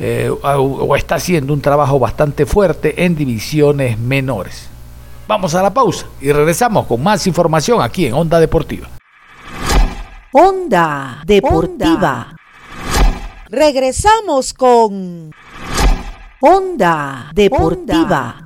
[0.00, 4.68] eh, o está haciendo un trabajo bastante fuerte en divisiones menores.
[5.28, 8.88] Vamos a la pausa y regresamos con más información aquí en Onda Deportiva.
[10.32, 12.34] Onda Deportiva.
[13.54, 15.30] Regresamos con
[16.40, 18.42] Onda Deportiva.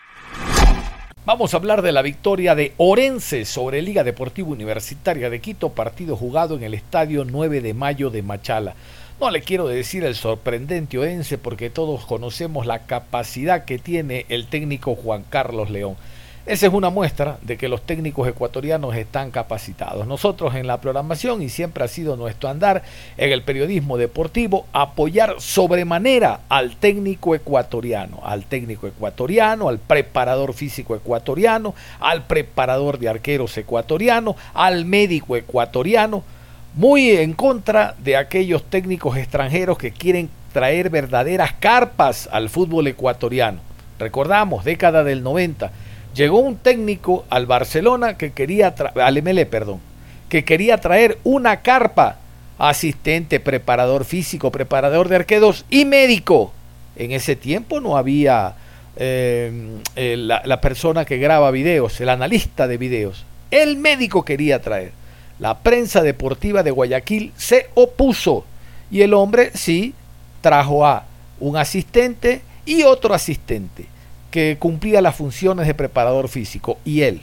[1.24, 6.16] Vamos a hablar de la victoria de Orense sobre Liga Deportiva Universitaria de Quito, partido
[6.16, 8.74] jugado en el Estadio 9 de Mayo de Machala.
[9.20, 14.48] No le quiero decir el sorprendente Orense porque todos conocemos la capacidad que tiene el
[14.48, 15.94] técnico Juan Carlos León.
[16.46, 20.06] Esa es una muestra de que los técnicos ecuatorianos están capacitados.
[20.06, 22.84] Nosotros en la programación, y siempre ha sido nuestro andar
[23.16, 30.94] en el periodismo deportivo, apoyar sobremanera al técnico ecuatoriano, al técnico ecuatoriano, al preparador físico
[30.94, 36.22] ecuatoriano, al preparador de arqueros ecuatoriano, al médico ecuatoriano,
[36.74, 43.58] muy en contra de aquellos técnicos extranjeros que quieren traer verdaderas carpas al fútbol ecuatoriano.
[43.98, 45.72] Recordamos, década del 90,
[46.16, 49.80] llegó un técnico al Barcelona que quería, al MLE, perdón,
[50.28, 52.16] que quería traer una carpa,
[52.58, 56.52] asistente, preparador físico, preparador de arqueros y médico.
[56.96, 58.54] En ese tiempo no había
[58.96, 63.26] eh, la, la persona que graba videos, el analista de videos.
[63.50, 64.92] El médico quería traer.
[65.38, 68.46] La prensa deportiva de Guayaquil se opuso
[68.90, 69.92] y el hombre sí
[70.40, 71.04] trajo a
[71.38, 73.86] un asistente y otro asistente
[74.36, 77.22] que cumplía las funciones de preparador físico y él.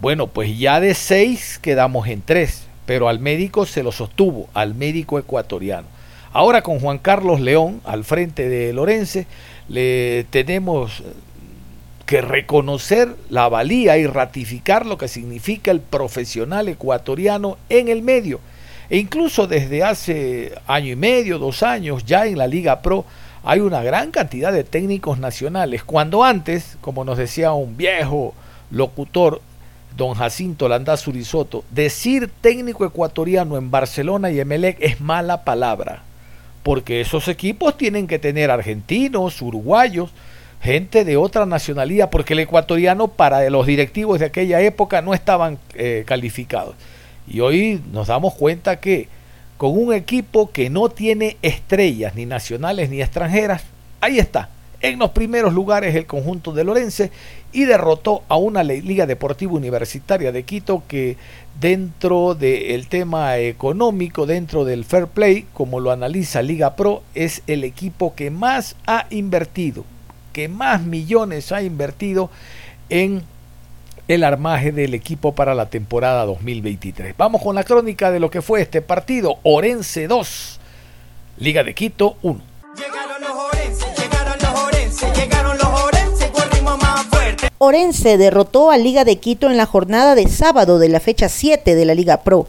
[0.00, 4.74] Bueno, pues ya de seis quedamos en tres, pero al médico se lo sostuvo, al
[4.74, 5.86] médico ecuatoriano.
[6.32, 9.28] Ahora con Juan Carlos León al frente de Lorense,
[9.68, 11.04] le tenemos
[12.06, 18.40] que reconocer la valía y ratificar lo que significa el profesional ecuatoriano en el medio.
[18.90, 23.04] E incluso desde hace año y medio, dos años, ya en la Liga Pro
[23.48, 28.34] hay una gran cantidad de técnicos nacionales, cuando antes, como nos decía un viejo
[28.70, 29.40] locutor,
[29.96, 36.02] don Jacinto Landaz Urizoto, decir técnico ecuatoriano en Barcelona y Emelec es mala palabra,
[36.62, 40.10] porque esos equipos tienen que tener argentinos, uruguayos,
[40.60, 45.58] gente de otra nacionalidad, porque el ecuatoriano para los directivos de aquella época no estaban
[45.72, 46.74] eh, calificados.
[47.26, 49.08] Y hoy nos damos cuenta que
[49.58, 53.64] con un equipo que no tiene estrellas ni nacionales ni extranjeras,
[54.00, 54.48] ahí está,
[54.80, 57.10] en los primeros lugares el conjunto de Lorense
[57.52, 61.16] y derrotó a una Liga Deportiva Universitaria de Quito que
[61.60, 67.64] dentro del tema económico, dentro del fair play, como lo analiza Liga Pro, es el
[67.64, 69.84] equipo que más ha invertido
[70.38, 72.30] que más millones ha invertido
[72.90, 73.24] en
[74.08, 77.14] el armaje del equipo para la temporada 2023.
[77.18, 79.36] Vamos con la crónica de lo que fue este partido.
[79.42, 80.60] Orense 2,
[81.38, 82.40] Liga de Quito 1.
[82.74, 87.48] Llegaron los Orense, llegaron los Orense, llegaron los Orense, más fuerte.
[87.58, 91.74] Orense derrotó a Liga de Quito en la jornada de sábado de la fecha 7
[91.74, 92.48] de la Liga Pro.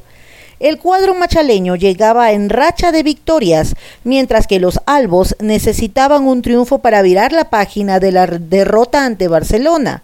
[0.61, 6.79] El cuadro machaleño llegaba en racha de victorias, mientras que los albos necesitaban un triunfo
[6.79, 10.03] para virar la página de la derrota ante Barcelona.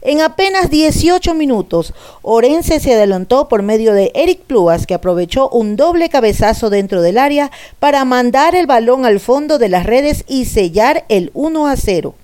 [0.00, 5.74] En apenas 18 minutos, Orense se adelantó por medio de Eric Pluas, que aprovechó un
[5.74, 10.44] doble cabezazo dentro del área para mandar el balón al fondo de las redes y
[10.44, 12.14] sellar el 1 a 0.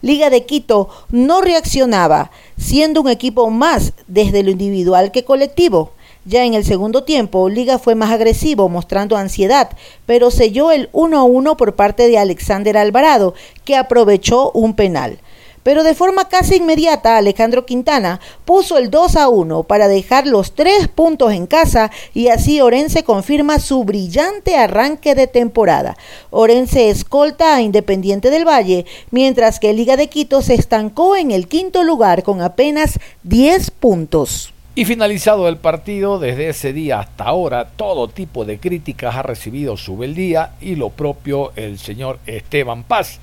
[0.00, 5.90] Liga de Quito no reaccionaba, siendo un equipo más desde lo individual que colectivo.
[6.24, 9.70] Ya en el segundo tiempo, Liga fue más agresivo, mostrando ansiedad,
[10.06, 15.18] pero selló el 1 1 por parte de Alexander Alvarado, que aprovechó un penal.
[15.68, 20.54] Pero de forma casi inmediata Alejandro Quintana puso el 2 a 1 para dejar los
[20.54, 25.98] tres puntos en casa y así Orense confirma su brillante arranque de temporada.
[26.30, 31.48] Orense escolta a Independiente del Valle, mientras que Liga de Quito se estancó en el
[31.48, 34.54] quinto lugar con apenas 10 puntos.
[34.74, 39.76] Y finalizado el partido, desde ese día hasta ahora, todo tipo de críticas ha recibido
[39.76, 43.20] Subeldía y lo propio el señor Esteban Paz.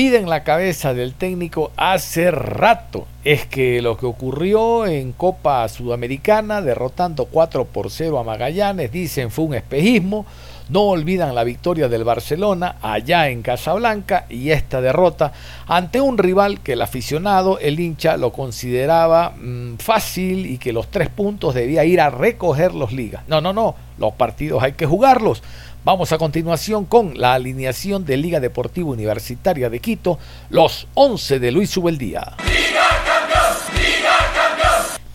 [0.00, 3.06] Piden la cabeza del técnico hace rato.
[3.22, 9.30] Es que lo que ocurrió en Copa Sudamericana, derrotando 4 por 0 a Magallanes, dicen
[9.30, 10.24] fue un espejismo.
[10.70, 15.32] No olvidan la victoria del Barcelona allá en Casablanca y esta derrota
[15.66, 20.90] ante un rival que el aficionado, el hincha, lo consideraba mm, fácil y que los
[20.90, 23.24] tres puntos debía ir a recoger los ligas.
[23.28, 25.42] No, no, no, los partidos hay que jugarlos.
[25.82, 30.18] Vamos a continuación con la alineación de Liga Deportiva Universitaria de Quito,
[30.50, 32.36] los 11 de Luis Subeldía.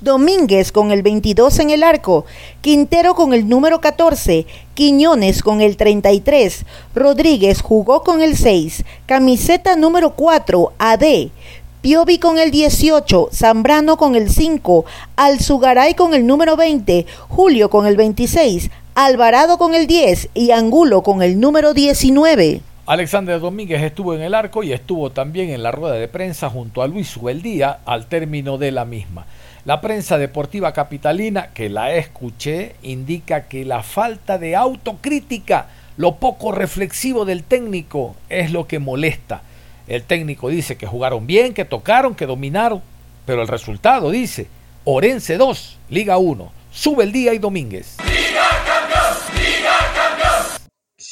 [0.01, 2.25] Domínguez con el 22 en el arco,
[2.61, 9.75] Quintero con el número 14, Quiñones con el 33, Rodríguez jugó con el 6, camiseta
[9.75, 11.03] número 4, AD,
[11.81, 17.85] Piovi con el 18, Zambrano con el 5, Alzugaray con el número 20, Julio con
[17.85, 22.61] el 26, Alvarado con el 10 y Angulo con el número 19.
[22.85, 26.81] Alexander Domínguez estuvo en el arco y estuvo también en la rueda de prensa junto
[26.81, 29.25] a Luis Subeldía al término de la misma.
[29.65, 35.65] La prensa deportiva capitalina, que la escuché, indica que la falta de autocrítica,
[35.97, 39.41] lo poco reflexivo del técnico es lo que molesta.
[39.89, 42.81] El técnico dice que jugaron bien, que tocaron, que dominaron,
[43.25, 44.47] pero el resultado dice
[44.85, 47.97] Orense 2, Liga 1, sube el día y Domínguez.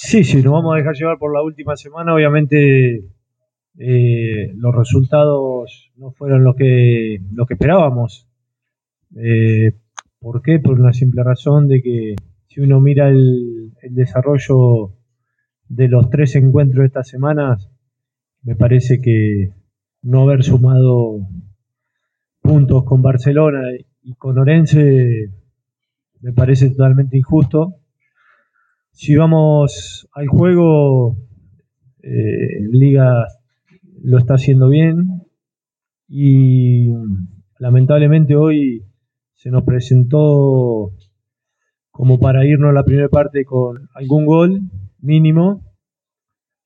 [0.05, 2.13] Sí, sí, nos vamos a dejar llevar por la última semana.
[2.13, 3.05] Obviamente
[3.79, 8.27] eh, los resultados no fueron lo que, lo que esperábamos.
[9.15, 9.71] Eh,
[10.19, 10.59] ¿Por qué?
[10.59, 12.15] Por una simple razón de que
[12.47, 14.93] si uno mira el, desarrollo
[15.69, 17.71] de los tres encuentros de estas semanas,
[18.41, 19.51] me parece que
[20.01, 21.25] no haber sumado
[22.41, 23.61] puntos con Barcelona
[24.01, 25.29] y con Orense
[26.19, 27.82] me parece totalmente injusto.
[28.95, 31.17] Si vamos al juego,
[32.03, 33.27] eh, Liga
[34.03, 35.23] lo está haciendo bien
[36.07, 36.89] y
[37.57, 38.85] lamentablemente hoy
[39.33, 40.91] se nos presentó
[41.89, 44.61] como para irnos a la primera parte con algún gol
[44.99, 45.63] mínimo,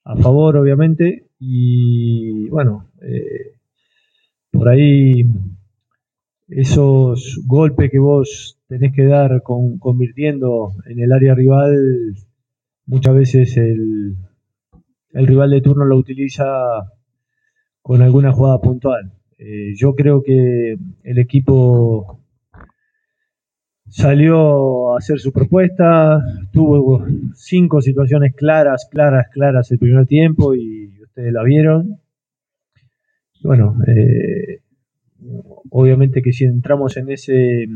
[0.03, 3.53] a favor obviamente, y bueno, eh,
[4.51, 5.23] por ahí
[6.49, 12.15] esos golpes que vos tenés que dar con, convirtiendo en el área rival,
[12.85, 14.17] muchas veces el,
[15.11, 16.45] el rival de turno lo utiliza
[17.81, 19.13] con alguna jugada puntual.
[19.37, 22.19] Eh, yo creo que el equipo
[23.87, 26.19] salió a hacer su propuesta,
[26.51, 31.99] tuvo cinco situaciones claras, claras, claras el primer tiempo y ustedes la vieron.
[33.43, 34.61] Bueno, eh,
[35.69, 37.67] obviamente que si entramos en ese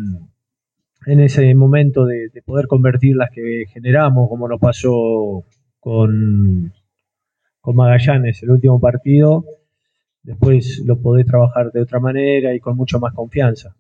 [1.06, 5.44] en ese momento de, poder convertir las que generamos, como nos pasó
[5.80, 6.74] con,
[7.60, 9.46] con Magallanes el último partido,
[10.24, 13.76] después lo podés trabajar de otra manera y con mucha más confianza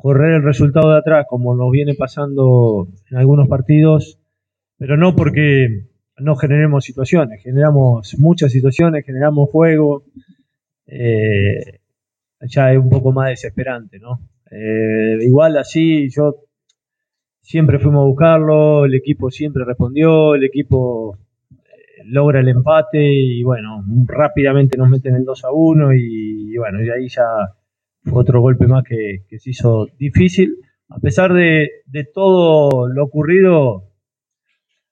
[0.00, 4.18] correr el resultado de atrás, como nos viene pasando en algunos partidos,
[4.78, 10.04] pero no porque no generemos situaciones, generamos muchas situaciones, generamos fuego,
[10.86, 11.80] eh,
[12.40, 14.20] ya es un poco más desesperante, ¿no?
[14.50, 16.46] Eh, igual así, yo
[17.50, 21.18] siempre fuimos a buscarlo, el equipo siempre respondió, el equipo
[21.50, 26.80] eh, logra el empate y bueno, rápidamente nos meten el 2 a 1 y, bueno,
[26.80, 27.24] y ahí ya
[28.12, 30.58] otro golpe más que, se hizo difícil.
[30.90, 31.68] A pesar de,
[32.14, 33.82] todo lo ocurrido,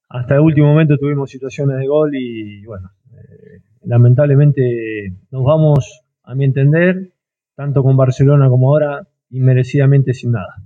[0.09, 6.35] hasta el último momento tuvimos situaciones de gol y bueno, eh, lamentablemente nos vamos, a
[6.35, 7.13] mi entender,
[7.55, 10.57] tanto con Barcelona como ahora, inmerecidamente sin nada.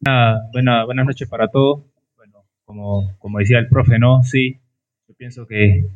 [0.00, 1.84] Buenas noches para todos.
[2.16, 4.22] Bueno, como, como decía el profe, ¿no?
[4.22, 4.58] Sí,
[5.08, 5.86] yo pienso que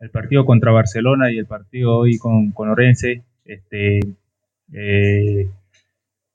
[0.00, 4.00] el partido contra Barcelona y el partido hoy con, con Orense este,
[4.72, 5.50] eh,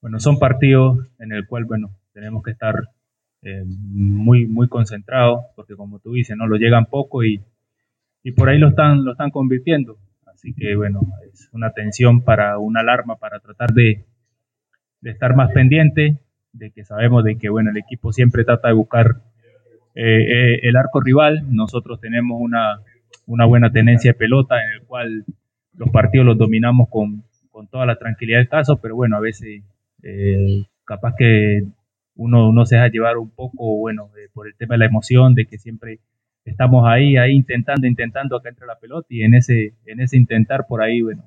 [0.01, 2.75] bueno, son partidos en el cual, bueno, tenemos que estar
[3.41, 7.41] eh, muy, muy concentrados, porque como tú dices, no lo llegan poco y,
[8.23, 9.97] y por ahí lo están, lo están convirtiendo.
[10.25, 14.05] Así que, bueno, es una tensión para una alarma para tratar de,
[15.01, 16.19] de estar más pendiente,
[16.57, 19.21] de que sabemos de que, bueno, el equipo siempre trata de buscar
[19.93, 21.43] eh, el arco rival.
[21.49, 22.79] Nosotros tenemos una,
[23.25, 25.25] una buena tenencia de pelota en el cual
[25.73, 29.63] los partidos los dominamos con, con toda la tranquilidad del caso, pero bueno, a veces
[30.03, 31.63] eh, capaz que
[32.15, 35.45] uno, no se deja llevar un poco, bueno, por el tema de la emoción, de
[35.45, 35.99] que siempre
[36.45, 40.65] estamos ahí, ahí intentando, intentando que entre la pelota y en ese, en ese intentar
[40.67, 41.23] por ahí, bueno,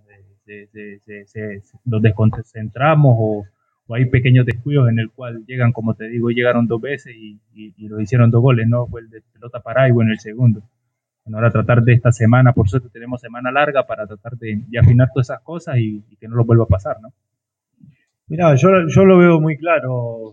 [1.84, 3.46] nos desconcentramos o,
[3.94, 7.40] hay pequeños descuidos en el cual llegan, como te digo, llegaron dos veces y,
[7.88, 8.86] lo hicieron dos goles, ¿no?
[8.86, 10.62] Fue el de pelota para y bueno, el segundo.
[11.24, 15.08] Bueno, ahora tratar de esta semana, por suerte tenemos semana larga para tratar de, afinar
[15.12, 17.12] todas esas cosas y, que no lo vuelva a pasar, ¿no?
[18.26, 20.32] Mira, yo, yo lo veo muy claro.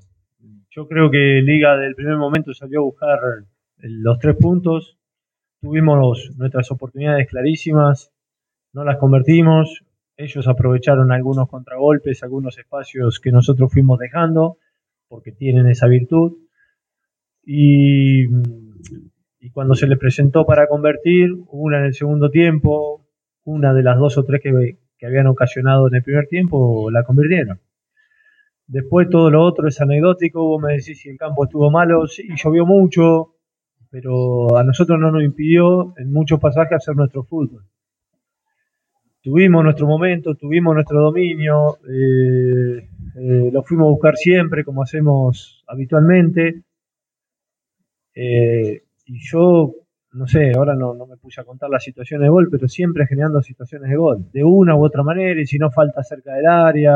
[0.69, 3.19] Yo creo que Liga del primer momento salió a buscar
[3.77, 4.97] los tres puntos.
[5.61, 8.11] Tuvimos nuestras oportunidades clarísimas,
[8.73, 9.81] no las convertimos.
[10.17, 14.57] Ellos aprovecharon algunos contragolpes, algunos espacios que nosotros fuimos dejando,
[15.09, 16.37] porque tienen esa virtud.
[17.43, 18.25] Y,
[19.51, 23.05] cuando se les presentó para convertir, una en el segundo tiempo,
[23.43, 27.59] una de las dos o tres que, habían ocasionado en el primer tiempo, la convirtieron.
[28.67, 32.27] Después todo lo otro es anecdótico, vos me decís si el campo estuvo malo, sí,
[32.35, 33.35] llovió mucho,
[33.91, 37.65] pero a nosotros no nos impidió en muchos pasajes hacer nuestro fútbol
[39.25, 45.63] tuvimos nuestro momento, tuvimos nuestro dominio, eh, eh, lo fuimos a buscar siempre como hacemos
[45.65, 46.61] habitualmente.
[48.13, 49.73] Eh, y yo,
[50.13, 53.07] no sé, ahora no, no, me puse a contar las situaciones de gol, pero siempre
[53.07, 56.45] generando situaciones de gol, de una u otra manera, y si no falta cerca del
[56.45, 56.93] área,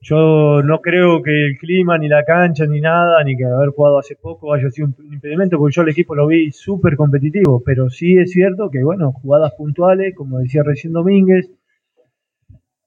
[0.00, 3.98] yo no creo que el clima, ni la cancha, ni nada, ni que haber jugado
[3.98, 7.90] hace poco haya sido un impedimento, porque yo el equipo lo vi súper competitivo, pero
[7.90, 11.50] sí es cierto que, bueno, jugadas puntuales, como decía recién Domínguez,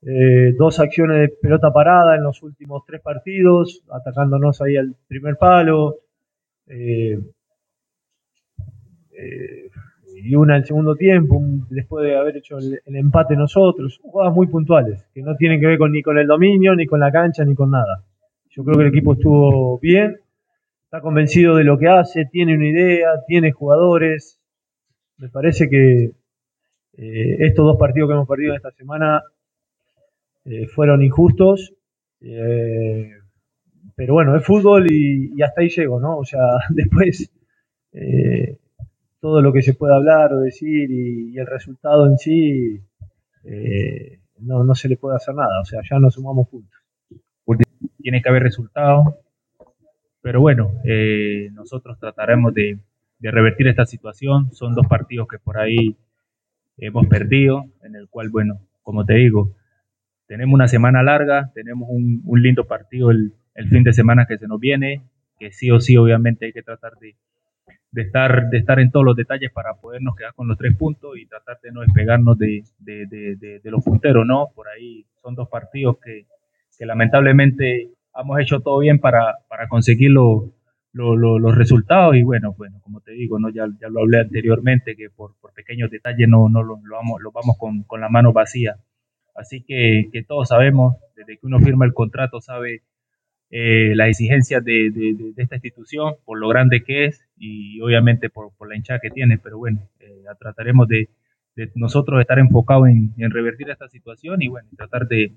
[0.03, 5.35] eh, dos acciones de pelota parada en los últimos tres partidos, atacándonos ahí al primer
[5.37, 5.97] palo.
[6.67, 7.19] Eh,
[9.11, 9.69] eh,
[10.23, 15.05] y una en segundo tiempo, después de haber hecho el, empate nosotros, jugadas muy puntuales,
[15.13, 17.55] que no tienen que ver con, ni con el dominio, ni con la cancha, ni
[17.55, 18.03] con nada.
[18.49, 20.19] Yo creo que el equipo estuvo bien,
[20.83, 24.39] está convencido de lo que hace, tiene una idea, tiene jugadores.
[25.17, 26.11] Me parece que
[26.97, 29.23] eh, estos dos partidos que hemos perdido esta semana
[30.45, 31.73] eh, fueron injustos.
[32.19, 33.09] Eh,
[33.95, 36.17] pero bueno, es fútbol y, hasta ahí llego, ¿no?
[36.17, 37.31] O sea, después
[39.21, 42.81] todo lo que se pueda hablar o decir y, el resultado en sí,
[43.45, 45.61] eh, no, no se le puede hacer nada.
[45.61, 46.77] O sea, ya nos sumamos juntos.
[48.01, 49.19] Tiene que haber resultado,
[50.21, 52.79] pero bueno, eh, nosotros trataremos de,
[53.21, 54.51] revertir esta situación.
[54.53, 55.95] Son dos partidos que por ahí
[56.77, 59.53] hemos perdido, en el cual, bueno, como te digo,
[60.25, 64.47] tenemos una semana larga, tenemos un, lindo partido el, el, fin de semana que se
[64.47, 65.03] nos viene,
[65.37, 67.15] que sí o sí obviamente hay que tratar de,
[67.91, 71.17] de estar, de estar en todos los detalles para podernos quedar con los tres puntos
[71.17, 72.63] y tratar de no despegarnos de,
[73.63, 74.49] los punteros, ¿no?
[74.55, 76.25] Por ahí son dos partidos que,
[76.79, 83.11] lamentablemente hemos hecho todo bien para, para conseguir los resultados y bueno, bueno, como te
[83.11, 83.49] digo, ¿no?
[83.49, 87.55] ya, ya lo hablé anteriormente, que por, pequeños detalles no, no lo, vamos, lo vamos
[87.59, 88.77] con, con la mano vacía.
[89.35, 92.81] Así que, que todos sabemos, desde que uno firma el contrato, sabe
[93.51, 98.75] eh, las exigencias de, esta institución, por lo grande que es y obviamente por, la
[98.75, 101.09] hinchada que tiene, pero bueno, eh, trataremos de,
[101.75, 105.33] nosotros estar enfocados en, revertir esta situación y bueno, tratar de,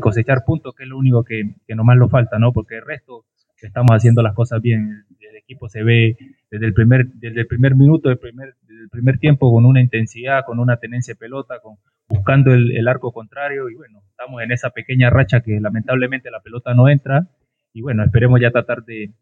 [0.00, 2.52] cosechar puntos, que es lo único que, que nomás lo falta, ¿no?
[2.52, 3.24] Porque el resto
[3.66, 5.04] estamos haciendo las cosas bien.
[5.20, 6.16] El, equipo se ve
[6.50, 8.54] desde el primer, desde el primer minuto, del primer,
[8.90, 11.76] primer tiempo con una intensidad, con una tenencia de pelota, con,
[12.12, 16.74] buscando el, arco contrario y bueno, estamos en esa pequeña racha que lamentablemente la pelota
[16.74, 17.26] no entra
[17.72, 19.12] y bueno, esperemos ya tratar de,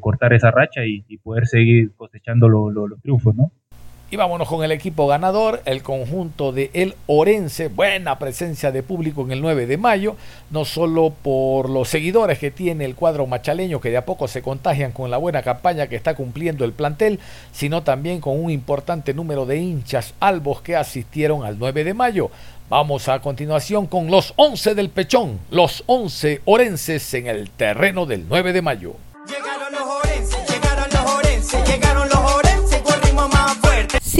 [0.00, 3.50] cortar esa racha y, poder seguir cosechando los triunfos, ¿no?
[4.12, 7.68] Y vámonos con el equipo ganador, el conjunto de El Orense.
[7.68, 10.16] Buena presencia de público en el 9 de mayo,
[10.50, 14.42] no solo por los seguidores que tiene el cuadro machaleño, que de a poco se
[14.42, 17.20] contagian con la buena campaña que está cumpliendo el plantel,
[17.52, 22.32] sino también con un importante número de hinchas albos que asistieron al 9 de mayo.
[22.68, 28.26] Vamos a continuación con los 11 del Pechón, los 11 orenses en el terreno del
[28.28, 28.94] 9 de mayo.
[29.28, 29.99] Llegaron los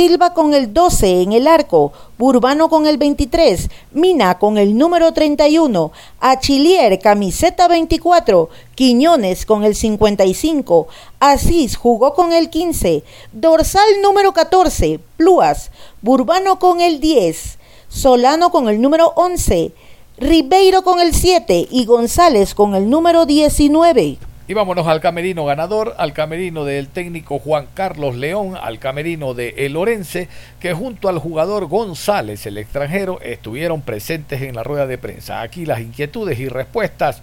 [0.01, 5.13] Silva con el 12 en el arco, Burbano con el 23, Mina con el número
[5.13, 10.89] 31, Achilier camiseta 24, Quiñones con el 55,
[11.19, 15.71] Asís jugó con el 15, Dorsal número 14, Pluas,
[16.01, 17.59] Burbano con el 10,
[17.91, 19.73] Solano con el número 11,
[20.17, 24.30] Ribeiro con el 7 y González con el número 19.
[24.51, 29.55] Y vámonos al camerino ganador, al camerino del técnico Juan Carlos León, al camerino de
[29.59, 30.27] El Orense,
[30.59, 35.41] que junto al jugador González, el extranjero, estuvieron presentes en la rueda de prensa.
[35.41, 37.23] Aquí las inquietudes y respuestas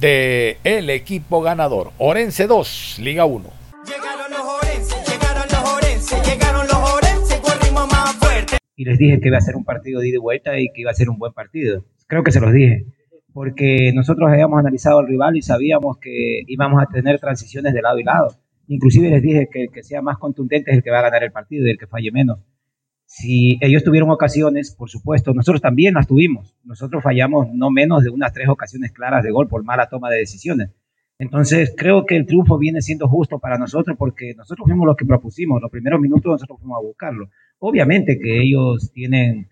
[0.00, 1.92] de el equipo ganador.
[1.98, 3.44] Orense 2, Liga 1.
[3.86, 8.58] Llegaron los Orense, llegaron los Orense, llegaron los Orense con ritmo más fuerte.
[8.74, 10.80] y les dije que iba a ser un partido de ida y vuelta y que
[10.80, 11.84] iba a ser un buen partido.
[12.08, 12.84] Creo que se los dije,
[13.34, 17.98] porque nosotros habíamos analizado al rival y sabíamos que íbamos a tener transiciones de lado
[17.98, 18.28] y lado.
[18.68, 21.24] Inclusive les dije que el que sea más contundente es el que va a ganar
[21.24, 22.38] el partido y el que falle menos.
[23.06, 26.56] Si ellos tuvieron ocasiones, por supuesto, nosotros también las tuvimos.
[26.62, 30.18] Nosotros fallamos no menos de unas tres ocasiones claras de gol por mala toma de
[30.18, 30.70] decisiones.
[31.18, 35.06] Entonces, creo que el triunfo viene siendo justo para nosotros porque nosotros fuimos los que
[35.06, 35.60] propusimos.
[35.60, 37.30] Los primeros minutos nosotros fuimos a buscarlo.
[37.58, 39.48] Obviamente que ellos tienen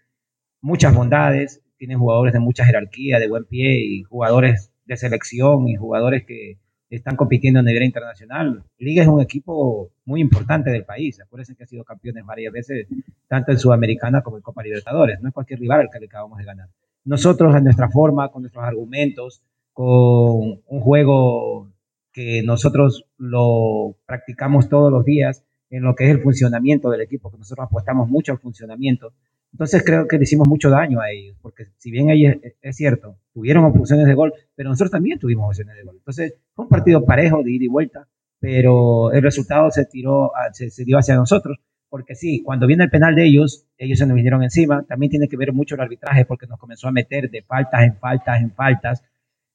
[0.60, 5.74] muchas bondades, tienen jugadores de mucha jerarquía, de buen pie y jugadores de selección y
[5.74, 6.58] jugadores que
[6.90, 8.62] están compitiendo a nivel internacional.
[8.78, 11.20] Liga es un equipo muy importante del país.
[11.20, 12.86] Acuérdense que ha sido campeones varias veces,
[13.26, 15.20] tanto en Sudamericana como en Copa Libertadores.
[15.20, 16.68] No es cualquier rival al que le acabamos de ganar.
[17.04, 21.68] Nosotros, a nuestra forma, con nuestros argumentos, con un juego
[22.12, 27.28] que nosotros lo practicamos todos los días en lo que es el funcionamiento del equipo,
[27.32, 29.14] que nosotros apostamos mucho al funcionamiento.
[29.52, 33.18] Entonces creo que le hicimos mucho daño a ellos, porque si bien ellos, es cierto,
[33.34, 35.96] tuvieron opciones de gol, pero nosotros también tuvimos opciones de gol.
[35.98, 38.08] Entonces fue un partido parejo de ida y vuelta,
[38.40, 41.58] pero el resultado se tiró, se, se dio hacia nosotros,
[41.90, 45.28] porque sí, cuando viene el penal de ellos, ellos se nos vinieron encima, también tiene
[45.28, 48.50] que ver mucho el arbitraje, porque nos comenzó a meter de faltas en faltas en
[48.52, 49.02] faltas.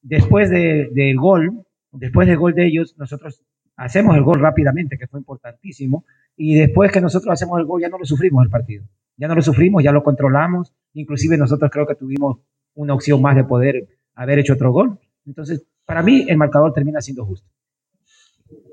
[0.03, 3.41] Después de- del gol, después del gol de ellos, nosotros
[3.77, 6.03] hacemos el gol rápidamente, que fue importantísimo,
[6.35, 8.83] y después que nosotros hacemos el gol ya no lo sufrimos el partido,
[9.15, 12.39] ya no lo sufrimos, ya lo controlamos, inclusive nosotros creo que tuvimos
[12.75, 14.99] una opción más de poder haber hecho otro gol.
[15.25, 17.49] Entonces, para mí el marcador termina siendo justo.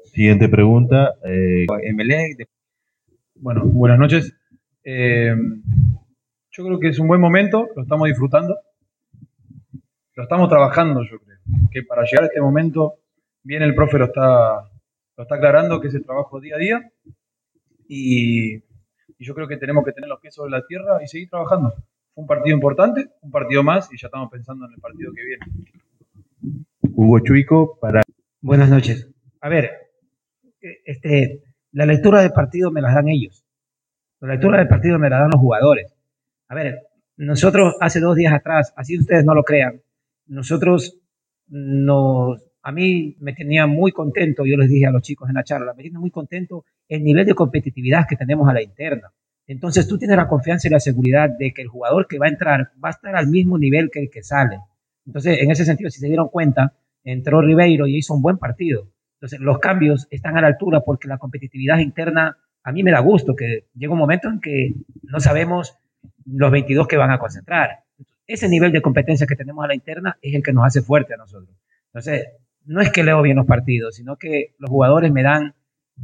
[0.04, 1.14] Siguiente pregunta.
[1.24, 1.66] eh,
[3.36, 4.34] Bueno, buenas noches.
[4.84, 5.34] Eh,
[6.50, 8.56] yo creo que es un buen momento, lo estamos disfrutando.
[10.14, 11.38] Lo estamos trabajando, yo creo.
[11.70, 12.94] Que para llegar a este momento,
[13.42, 14.70] bien el profe lo está,
[15.16, 16.92] lo está aclarando, que es el trabajo día a día.
[17.88, 18.62] Y, y
[19.18, 21.74] yo creo que tenemos que tener los pies sobre la tierra y seguir trabajando.
[22.14, 25.24] Fue un partido importante, un partido más, y ya estamos pensando en el partido que
[25.24, 25.44] viene.
[26.94, 28.02] Hugo Chuico para.
[28.40, 29.10] Buenas noches.
[29.40, 29.70] A ver,
[30.60, 31.42] eh, este,
[31.72, 33.44] la lectura del partido me las dan ellos.
[34.20, 35.94] La lectura del partido me la dan los jugadores.
[36.48, 36.86] A ver,
[37.16, 39.82] nosotros hace dos días atrás, así ustedes no lo crean,
[40.26, 41.00] nosotros
[41.48, 45.44] nos, a mí me tenía muy contento, yo les dije a los chicos en la
[45.44, 49.12] charla, me tiene muy contento el nivel de competitividad que tenemos a la interna.
[49.46, 52.30] Entonces tú tienes la confianza y la seguridad de que el jugador que va a
[52.30, 54.60] entrar va a estar al mismo nivel que el que sale.
[55.04, 56.72] Entonces, en ese sentido, si se dieron cuenta,
[57.04, 58.88] entró Ribeiro y hizo un buen partido.
[59.16, 63.00] Entonces, los cambios están a la altura porque la competitividad interna a mí me da
[63.00, 65.76] gusto, que llega un momento en que no sabemos
[66.24, 67.80] los 22 que van a concentrar.
[68.26, 71.12] Ese nivel de competencia que tenemos a la interna es el que nos hace fuerte
[71.12, 71.54] a nosotros.
[71.88, 72.26] Entonces,
[72.66, 75.54] no es que leo bien los partidos, sino que los jugadores me dan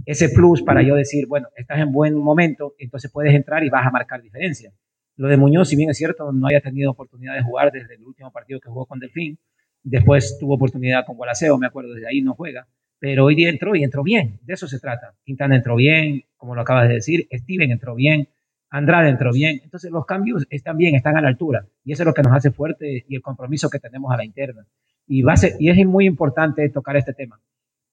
[0.07, 3.87] ese plus para yo decir, bueno, estás en buen momento, entonces puedes entrar y vas
[3.87, 4.73] a marcar diferencia.
[5.17, 8.05] Lo de Muñoz, si bien es cierto, no haya tenido oportunidad de jugar desde el
[8.05, 9.39] último partido que jugó con Delfín,
[9.83, 13.75] después tuvo oportunidad con Gualaceo, me acuerdo, desde ahí no juega, pero hoy día entró
[13.75, 15.15] y entró bien, de eso se trata.
[15.25, 18.29] Quintana entró bien, como lo acabas de decir, Steven entró bien,
[18.71, 22.07] Andrade entró bien, entonces los cambios están bien, están a la altura, y eso es
[22.07, 24.67] lo que nos hace fuerte y el compromiso que tenemos a la interna.
[25.13, 25.25] Y,
[25.69, 27.41] es muy importante tocar este tema.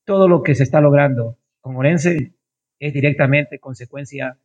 [0.06, 2.34] Todo lo que se está logrando con Orense
[2.78, 4.38] es directamente consecuencia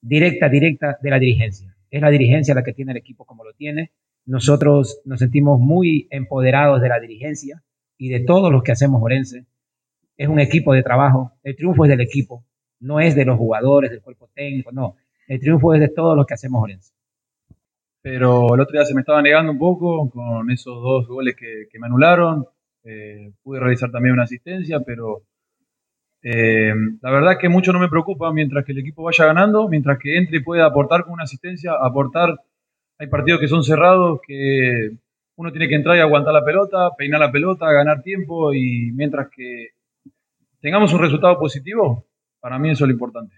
[0.00, 1.76] directa, directa de la dirigencia.
[1.90, 3.90] Es la dirigencia la que tiene el equipo como lo tiene.
[4.24, 7.64] Nosotros nos sentimos muy empoderados de la dirigencia
[7.98, 9.46] y de todos los que hacemos Orense.
[10.16, 11.32] Es un equipo de trabajo.
[11.42, 12.44] El triunfo es del equipo,
[12.78, 14.94] no es de los jugadores, del cuerpo técnico, no.
[15.26, 16.93] El triunfo es de todos los que hacemos Orense.
[18.04, 21.78] Pero el otro día se me estaba negando un poco con esos dos goles que,
[21.78, 22.44] me anularon.
[22.84, 25.22] Eh, pude realizar también una asistencia, pero
[26.22, 29.98] eh, la verdad que mucho no me preocupa mientras que el equipo vaya ganando, mientras
[29.98, 32.38] que entre y pueda aportar con una asistencia, aportar.
[32.98, 34.98] Hay partidos que son cerrados, que
[35.36, 39.30] uno tiene que entrar y aguantar la pelota, peinar la pelota, ganar tiempo y mientras
[39.34, 39.68] que
[40.60, 42.04] tengamos un resultado positivo,
[42.38, 43.36] para mí eso es lo importante.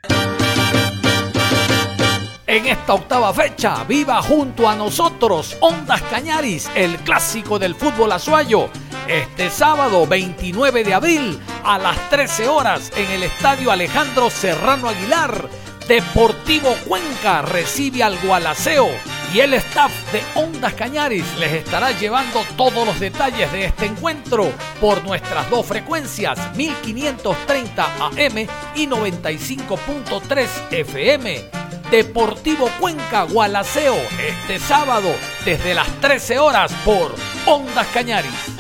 [2.49, 8.71] En esta octava fecha, viva junto a nosotros Ondas Cañaris, el clásico del fútbol azuayo.
[9.09, 15.49] Este sábado 29 de abril a las 13 horas en el estadio Alejandro Serrano Aguilar,
[15.89, 18.91] Deportivo Cuenca recibe al Gualaceo
[19.35, 24.53] y el staff de Ondas Cañaris les estará llevando todos los detalles de este encuentro
[24.81, 31.56] por nuestras dos frecuencias 1530 AM y 95.3 FM.
[31.91, 35.09] Deportivo Cuenca Gualaceo este sábado
[35.45, 37.15] desde las 13 horas por
[37.47, 38.56] Ondas Cañaris.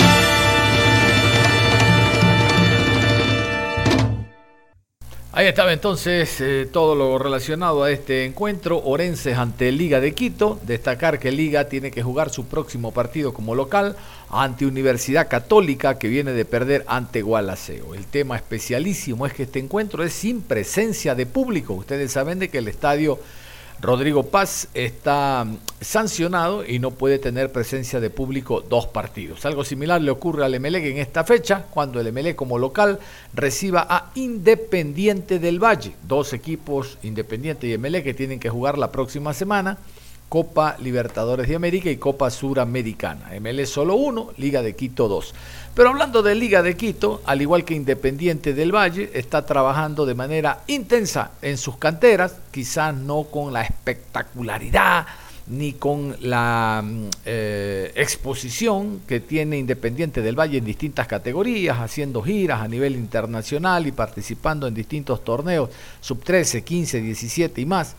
[5.36, 8.82] Ahí estaba entonces eh, todo lo relacionado a este encuentro.
[8.82, 10.58] Orenses ante Liga de Quito.
[10.62, 13.96] Destacar que Liga tiene que jugar su próximo partido como local
[14.30, 17.92] ante Universidad Católica que viene de perder ante Gualaceo.
[17.92, 21.74] El tema especialísimo es que este encuentro es sin presencia de público.
[21.74, 23.18] Ustedes saben de que el estadio
[23.80, 25.46] Rodrigo Paz está
[25.80, 29.44] sancionado y no puede tener presencia de público dos partidos.
[29.44, 32.98] Algo similar le ocurre al Emelec en esta fecha, cuando el Emelec como local
[33.34, 35.94] reciba a Independiente del Valle.
[36.08, 39.76] Dos equipos, Independiente y Emelec, que tienen que jugar la próxima semana.
[40.28, 43.30] Copa Libertadores de América y Copa Suramericana.
[43.38, 45.34] ML solo uno, Liga de Quito dos.
[45.76, 50.14] Pero hablando de Liga de Quito, al igual que Independiente del Valle, está trabajando de
[50.14, 55.06] manera intensa en sus canteras, quizás no con la espectacularidad
[55.48, 56.82] ni con la
[57.26, 63.86] eh, exposición que tiene Independiente del Valle en distintas categorías, haciendo giras a nivel internacional
[63.86, 65.68] y participando en distintos torneos,
[66.00, 67.94] sub 13, 15, 17 y más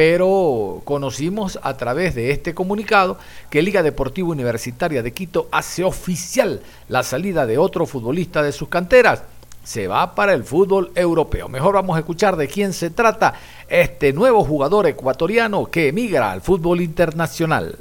[0.00, 3.18] pero conocimos a través de este comunicado
[3.50, 8.70] que Liga Deportiva Universitaria de Quito hace oficial la salida de otro futbolista de sus
[8.70, 9.24] canteras.
[9.62, 11.50] Se va para el fútbol europeo.
[11.50, 13.34] Mejor vamos a escuchar de quién se trata
[13.68, 17.76] este nuevo jugador ecuatoriano que emigra al fútbol internacional.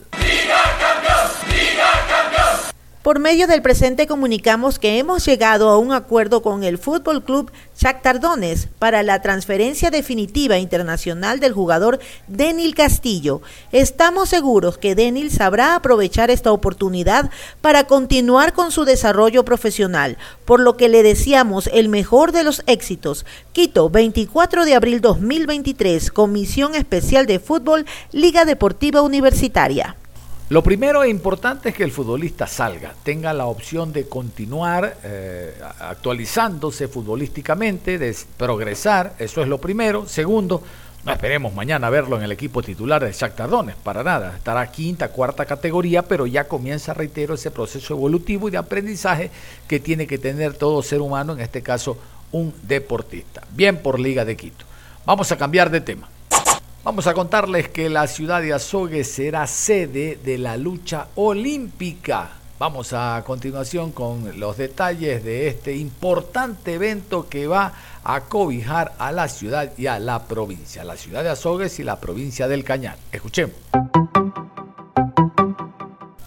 [3.10, 7.52] Por medio del presente comunicamos que hemos llegado a un acuerdo con el Fútbol Club
[7.76, 8.22] Shakhtar
[8.78, 11.98] para la transferencia definitiva internacional del jugador
[12.28, 13.42] Denil Castillo.
[13.72, 17.32] Estamos seguros que Denil sabrá aprovechar esta oportunidad
[17.62, 22.62] para continuar con su desarrollo profesional, por lo que le deseamos el mejor de los
[22.68, 23.26] éxitos.
[23.54, 29.96] Quito, 24 de abril 2023, Comisión Especial de Fútbol, Liga Deportiva Universitaria.
[30.50, 35.54] Lo primero e importante es que el futbolista salga, tenga la opción de continuar eh,
[35.80, 40.08] actualizándose futbolísticamente, de progresar, eso es lo primero.
[40.08, 40.64] Segundo,
[41.06, 44.36] no esperemos mañana verlo en el equipo titular de Shakhtar Tardones, para nada.
[44.38, 49.30] Estará quinta, cuarta categoría, pero ya comienza, reitero, ese proceso evolutivo y de aprendizaje
[49.68, 51.96] que tiene que tener todo ser humano, en este caso
[52.32, 53.44] un deportista.
[53.52, 54.66] Bien por Liga de Quito.
[55.06, 56.10] Vamos a cambiar de tema.
[56.82, 62.30] Vamos a contarles que la ciudad de Azogues será sede de la lucha olímpica.
[62.58, 67.74] Vamos a continuación con los detalles de este importante evento que va
[68.04, 72.00] a cobijar a la ciudad y a la provincia, la ciudad de Azogues y la
[72.00, 72.98] provincia del Cañar.
[73.12, 73.56] Escuchemos.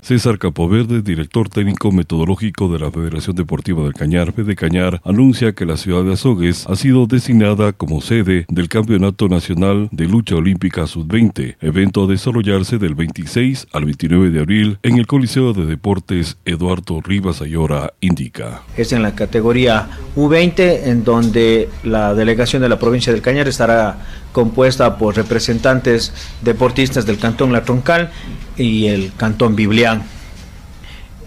[0.03, 5.65] César Capoverde, director técnico metodológico de la Federación Deportiva del Cañar, de Cañar, anuncia que
[5.65, 10.89] la ciudad de Azogues ha sido designada como sede del Campeonato Nacional de Lucha Olímpica
[10.89, 16.37] Sub-20, evento a desarrollarse del 26 al 29 de abril en el Coliseo de Deportes
[16.45, 18.63] Eduardo Rivas Ayora, indica.
[18.77, 23.99] Es en la categoría U20, en donde la delegación de la provincia del Cañar estará
[24.33, 28.11] compuesta por representantes deportistas del Cantón La Troncal
[28.57, 30.03] y el Cantón Biblián.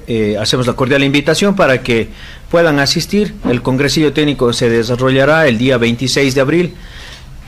[0.07, 2.09] Eh, hacemos la cordial invitación para que
[2.51, 3.33] puedan asistir.
[3.49, 6.73] El Congresillo Técnico se desarrollará el día 26 de abril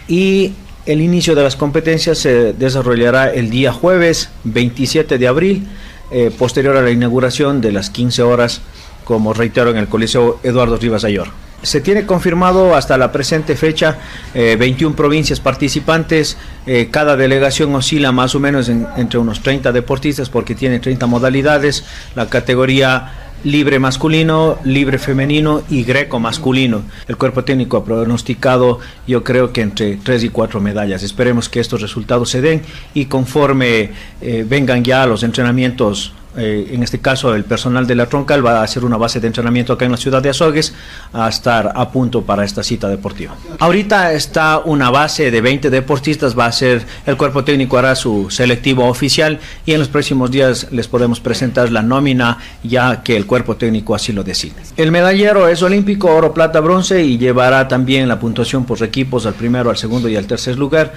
[0.08, 0.54] y
[0.88, 5.68] el inicio de las competencias se desarrollará el día jueves 27 de abril,
[6.12, 8.62] eh, posterior a la inauguración de las 15 horas,
[9.04, 11.28] como reitero, en el Coliseo Eduardo Rivas Ayor.
[11.64, 13.98] Se tiene confirmado hasta la presente fecha
[14.34, 16.38] 21 eh, provincias participantes.
[16.68, 21.84] Eh, cada delegación oscila más o menos entre unos 30 deportistas porque tiene 30 modalidades.
[22.16, 26.84] La categoría libre masculino, libre femenino y greco masculino.
[27.08, 31.04] El cuerpo técnico ha pronosticado yo creo que entre 3 y 4 medallas.
[31.04, 32.62] Esperemos que estos resultados se den
[32.94, 33.92] y conforme
[34.22, 38.60] eh, vengan ya los entrenamientos eh, en este caso el personal de la Troncal va
[38.60, 40.74] a hacer una base de entrenamiento acá en la ciudad de Azogues
[41.14, 43.36] a estar a punto para esta cita deportiva.
[43.60, 48.30] Ahorita está una base de 20 deportistas, va a ser el cuerpo técnico hará su
[48.30, 53.26] selectivo oficial y en los próximos días les podemos presentar la nómina ya que el
[53.26, 54.56] cuerpo técnico así lo decide.
[54.76, 59.34] El medallero es olímpico, oro, plata, bronce y llevará también la puntuación por equipos al
[59.34, 60.94] primero, al segundo y al tercer lugar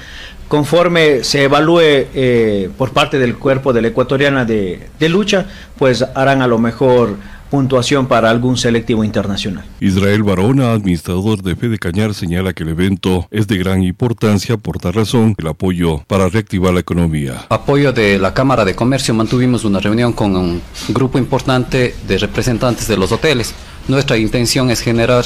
[0.51, 5.47] conforme se evalúe eh, por parte del cuerpo de la ecuatoriana de, lucha,
[5.79, 7.15] pues harán a lo mejor
[7.51, 9.65] puntuación para algún selectivo internacional.
[9.79, 14.79] Israel Barona, administrador de Fede Cañar, señala que el evento es de gran importancia por
[14.79, 17.47] tal razón el apoyo para reactivar la economía.
[17.49, 22.89] Apoyo de la Cámara de Comercio, mantuvimos una reunión con un grupo importante de representantes
[22.89, 23.55] de los hoteles.
[23.91, 25.25] Nuestra intención es generar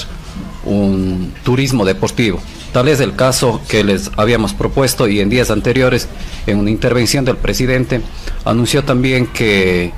[0.64, 2.40] un turismo deportivo.
[2.72, 6.08] Tal es el caso que les habíamos propuesto y en días anteriores,
[6.46, 8.00] en una intervención del presidente,
[8.46, 9.92] anunció también que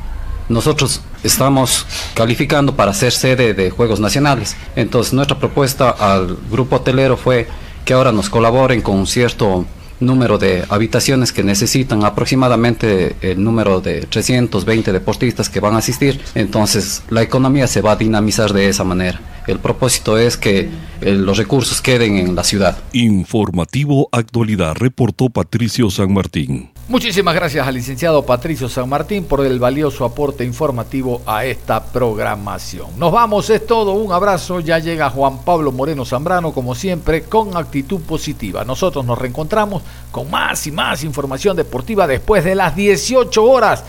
[0.49, 4.57] nosotros estamos calificando para ser sede de Juegos Nacionales.
[4.75, 7.47] Entonces nuestra propuesta al grupo hotelero fue
[7.85, 9.65] que ahora nos colaboren con un cierto
[10.01, 16.21] número de habitaciones que necesitan aproximadamente el número de 320 deportistas que van a asistir.
[16.35, 19.21] Entonces la economía se va a dinamizar de esa manera.
[19.47, 20.69] El propósito es que
[21.01, 22.79] eh, los recursos queden en la ciudad.
[22.93, 26.71] Informativo Actualidad, reportó Patricio San Martín.
[26.89, 32.91] Muchísimas gracias al licenciado Patricio San Martín por el valioso aporte informativo a esta programación.
[32.97, 37.57] Nos vamos, es todo, un abrazo, ya llega Juan Pablo Moreno Zambrano como siempre con
[37.57, 38.65] actitud positiva.
[38.65, 39.83] Nosotros nos reencontramos
[40.13, 43.83] con más y más información deportiva después de las 18 horas.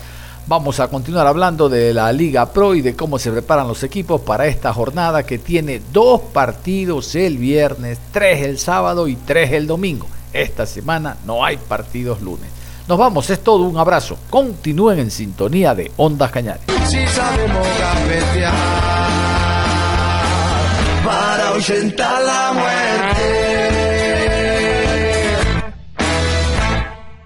[0.48, 4.22] Vamos a continuar hablando de la Liga Pro y de cómo se preparan los equipos
[4.22, 9.68] para esta jornada que tiene dos partidos el viernes, tres el sábado y tres el
[9.68, 10.08] domingo.
[10.32, 12.57] Esta semana no hay partidos lunes.
[12.88, 14.16] Nos vamos, es todo, un abrazo.
[14.30, 16.62] Continúen en sintonía de Ondas Cañares.